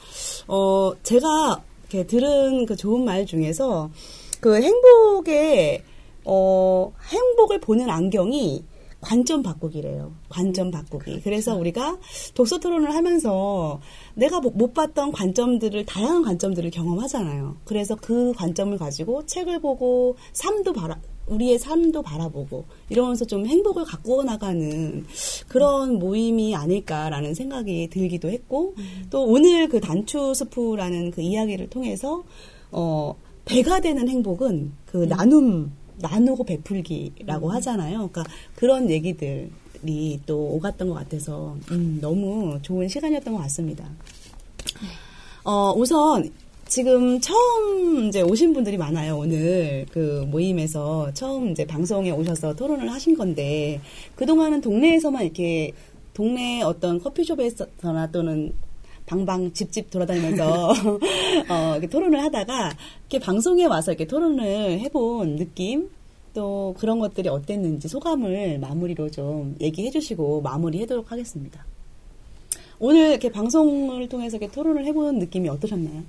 [0.47, 3.91] 어 제가 이렇게 들은 그 좋은 말 중에서
[4.39, 5.84] 그 행복의
[6.26, 8.70] 어 행복을 보는 안경이
[9.02, 10.14] 관점 바꾸기래요.
[10.30, 11.22] 관점 바꾸기.
[11.22, 11.97] 그래서 우리가
[12.36, 13.82] 독서 토론을 하면서
[14.14, 17.58] 내가 못- 못 봤던 관점들을, 다양한 관점들을 경험하잖아요.
[17.66, 24.24] 그래서 그 관점을 가지고 책을 보고 삶도 바라, 우리의 삶도 바라보고 이러면서 좀 행복을 가꾸어
[24.24, 25.06] 나가는
[25.47, 28.76] 그런 모임이 아닐까라는 생각이 들기도 했고
[29.10, 32.24] 또 오늘 그 단추 스프라는 그 이야기를 통해서
[32.72, 35.72] 어 배가 되는 행복은 그 나눔
[36.02, 38.10] 나누고 베풀기라고 하잖아요.
[38.10, 38.24] 그러니까
[38.56, 43.86] 그런 얘기들이 또 오갔던 것 같아서 음, 너무 좋은 시간이었던 것 같습니다.
[45.43, 46.32] 어, 우선
[46.68, 49.18] 지금 처음 이제 오신 분들이 많아요.
[49.18, 53.82] 오늘 그 모임에서 처음 이제 방송에 오셔서 토론을 하신 건데
[54.16, 55.74] 그동안은 동네에서만 이렇게
[56.14, 58.54] 동네 어떤 커피숍에서나 또는
[59.12, 60.70] 방방 집집 돌아다니면서
[61.49, 65.89] 어, 이렇게 토론을 하다가 이렇게 방송에 와서 이렇게 토론을 해본 느낌
[66.34, 71.66] 또 그런 것들이 어땠는지 소감을 마무리로 좀 얘기해 주시고 마무리하도록 하겠습니다.
[72.80, 76.03] 오늘 이렇게 방송을 통해서 이렇게 토론을 해본 느낌이 어떠셨나요?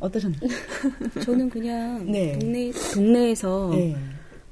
[0.00, 0.40] 어떠셨나요?
[1.22, 2.38] 저는 그냥 네.
[2.38, 3.94] 동네 동네에서 네.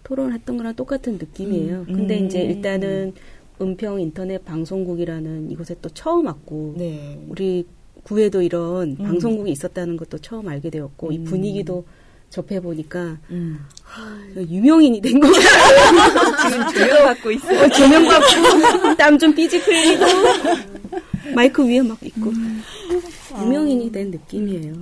[0.03, 1.87] 토론했던 거랑 똑같은 느낌이에요.
[1.89, 3.15] 음, 근데 음, 이제 일단은
[3.63, 7.19] 은평 인터넷 방송국이라는 이곳에 또 처음 왔고 네.
[7.29, 7.65] 우리
[8.03, 9.05] 구에도 이런 음.
[9.05, 11.25] 방송국이 있었다는 것도 처음 알게 되었고 이 음.
[11.25, 11.85] 분위기도
[12.31, 13.59] 접해 보니까 음.
[14.37, 16.37] 유명인이 된 것 같아요.
[16.51, 17.69] 지금 조명받고 있어요.
[17.69, 20.05] 조명받고 땀 좀 삐직 흘리고
[21.35, 22.33] 마이크 위에 막 있고
[23.39, 24.73] 유명인이 된 느낌이에요.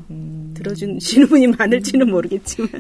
[0.55, 2.71] 들어주시는 분이 많을지는 모르겠지만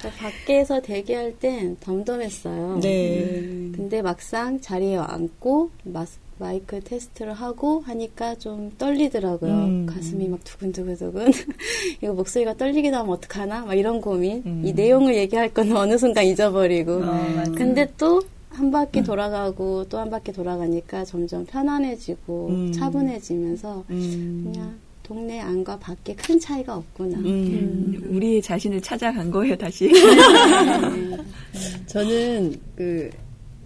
[0.00, 2.80] 저 밖에서 대기할 땐 덤덤했어요.
[2.82, 3.70] 네.
[3.74, 9.52] 근데 막상 자리에 앉고 마스, 마이크 테스트를 하고 하니까 좀 떨리더라고요.
[9.52, 9.86] 음.
[9.86, 11.32] 가슴이 막 두근두근두근.
[12.02, 13.64] 이거 목소리가 떨리기도 하면 어떡하나?
[13.64, 14.42] 막 이런 고민.
[14.44, 14.62] 음.
[14.64, 17.02] 이 내용을 얘기할 건 어느 순간 잊어버리고.
[17.04, 18.20] 아, 근데 또
[18.54, 22.72] 한 바퀴 돌아가고 또 한 바퀴 돌아가니까 점점 편안해지고 음.
[22.72, 24.50] 차분해지면서 음.
[24.52, 27.18] 그냥 동네 안과 밖에 큰 차이가 없구나.
[27.18, 28.02] 음.
[28.10, 29.88] 우리의 자신을 찾아간 거예요, 다시.
[31.86, 33.10] 저는 그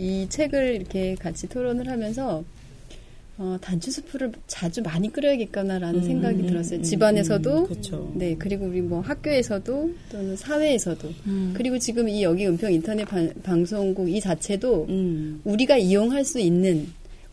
[0.00, 2.44] 이 책을 이렇게 같이 토론을 하면서
[3.36, 6.78] 어, 단추 스프를 자주 많이 끓여야겠구나라는 음, 생각이 음, 들었어요.
[6.78, 8.12] 음, 집안에서도, 음, 그쵸.
[8.14, 11.52] 네 그리고 우리 뭐 학교에서도 또는 사회에서도 음.
[11.56, 15.40] 그리고 지금 이 여기 은평 인터넷 방- 방송국 이 자체도 음.
[15.42, 16.86] 우리가 이용할 수 있는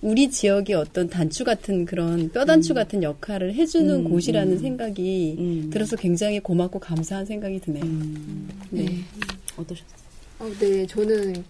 [0.06, 4.58] 우리 지역의 어떤 단추 같은 그런 뼈단추 같은 역할을 해주는 음, 곳이라는 음.
[4.60, 5.70] 생각이 음.
[5.74, 7.84] 들어서 굉장히 고맙고 감사한 생각이 드네요.
[7.84, 8.48] 음.
[8.70, 8.86] 네.
[9.58, 9.98] 어떠셨어요?
[10.38, 11.44] 어, 네, 저는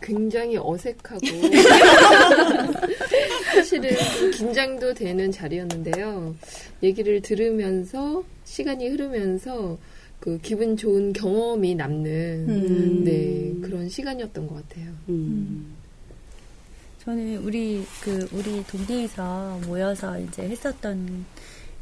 [0.00, 1.26] 굉장히 어색하고
[3.52, 3.90] 사실은
[4.20, 6.36] 좀 긴장도 되는 자리였는데요.
[6.84, 9.76] 얘기를 들으면서 시간이 흐르면서
[10.20, 13.04] 그 기분 좋은 경험이 남는 음.
[13.04, 14.92] 네 그런 시간이었던 것 같아요.
[15.08, 15.77] 음.
[17.08, 21.24] 저는 우리 그 우리 동네에서 모여서 이제 했었던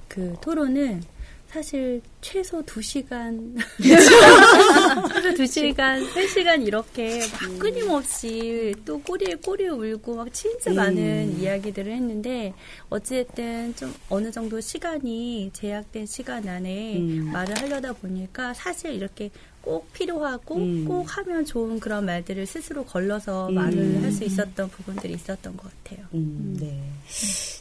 [0.07, 1.03] 그 토론은
[1.49, 10.73] 사실 최소 2시간 최소 2시간, 3시간 이렇게 막 끊임없이 또 꼬리에 꼬리 울고 막 진짜
[10.73, 12.55] 많은 이야기들을 했는데
[12.89, 17.33] 어찌됐든 좀 어느 정도 시간이 제약된 시간 안에 음.
[17.33, 19.31] 말을 하려다 보니까 사실 이렇게
[19.67, 20.85] 꼭 필요하고 음.
[20.85, 23.55] 꼭 하면 좋은 그런 말들을 스스로 걸러서 음.
[23.55, 26.07] 말을 할수 있었던 부분들이 있었던 것 같아요.
[26.15, 26.81] 음, 네.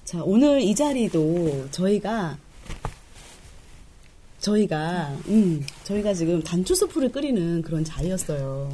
[0.03, 2.37] 자, 오늘 이 자리도 저희가
[4.37, 8.69] 저희가 음, 저희가 지금 단추 수프를 끓이는 그런 자리였어요.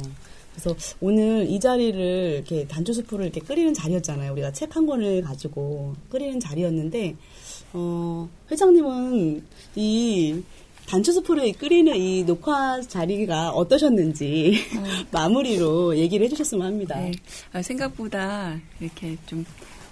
[0.52, 4.32] 그래서 오늘 이 자리를 이렇게 단추 수프를 이렇게 끓이는 자리였잖아요.
[4.32, 7.16] 우리가 책 한 권을 가지고 끓이는 자리였는데
[7.72, 9.42] 어, 회장님은
[9.76, 10.42] 이
[10.92, 14.58] 단추 수프를 끓이는 이 녹화 자리가 어떠셨는지
[15.10, 17.00] 마무리로 얘기를 해주셨으면 합니다.
[17.00, 17.12] 네.
[17.54, 19.42] 아, 생각보다 이렇게 좀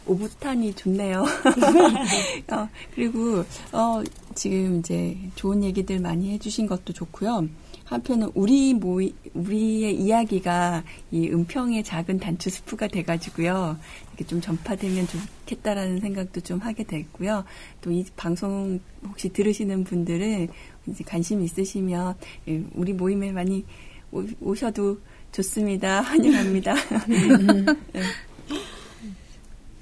[0.05, 1.25] 오붓하니 좋네요.
[2.53, 3.39] 어, 그리고
[3.73, 4.03] 어,
[4.35, 7.49] 지금 이제 좋은 얘기들 많이 해주신 것도 좋고요.
[7.85, 13.79] 한편은 우리 모이 우리의 이야기가 이 은평의 작은 단추 스프가 돼가지고요.
[14.11, 17.45] 이렇게 좀 전파되면 좋겠다라는 생각도 좀 하게 됐고요.
[17.81, 18.79] 또 이 방송
[19.09, 20.49] 혹시 들으시는 분들은
[20.87, 22.15] 이제 관심 있으시면
[22.49, 23.65] 예, 우리 모임에 많이
[24.13, 24.99] 오- 오셔도
[25.33, 26.01] 좋습니다.
[26.03, 26.75] 환영합니다.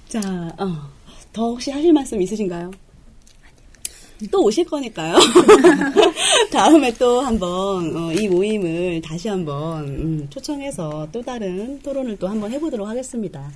[0.08, 0.20] 자,
[0.58, 0.66] 어,
[1.32, 2.70] 더 혹시 하실 말씀 있으신가요?
[4.32, 5.14] 또 오실 거니까요.
[6.50, 12.50] 다음에 또 한번 어, 이 모임을 다시 한번 음, 초청해서 또 다른 토론을 또 한번
[12.50, 13.48] 해보도록 하겠습니다.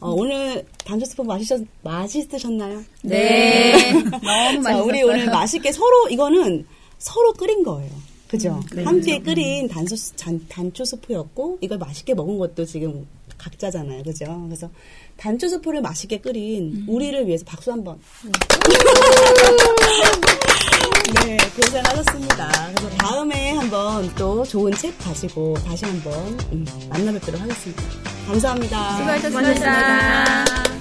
[0.00, 2.82] 어, 오늘 단조스프 마시셨 맛있으셨나요?
[3.02, 3.92] 네.
[3.92, 4.84] 너무 자, 맛있었어요.
[4.84, 6.64] 우리 오늘 맛있게 서로 이거는
[6.98, 7.90] 서로 끓인 거예요.
[8.28, 8.60] 그죠?
[8.84, 13.06] 함께 끓인 단소, 단, 단초 스프였고 이걸 맛있게 먹은 것도 지금
[13.38, 14.02] 각자잖아요.
[14.02, 14.42] 그죠?
[14.46, 14.68] 그래서
[15.16, 18.00] 단초 스프를 맛있게 끓인 우리를 위해서 박수 한 번.
[21.24, 22.72] 네, 고생하셨습니다.
[22.74, 26.12] 그래서 다음에 한번 또 좋은 책 가지고 다시 한번
[26.52, 27.82] 음, 만나 뵙도록 하겠습니다.
[28.26, 28.96] 감사합니다.
[28.96, 30.75] 수고하셨습니다.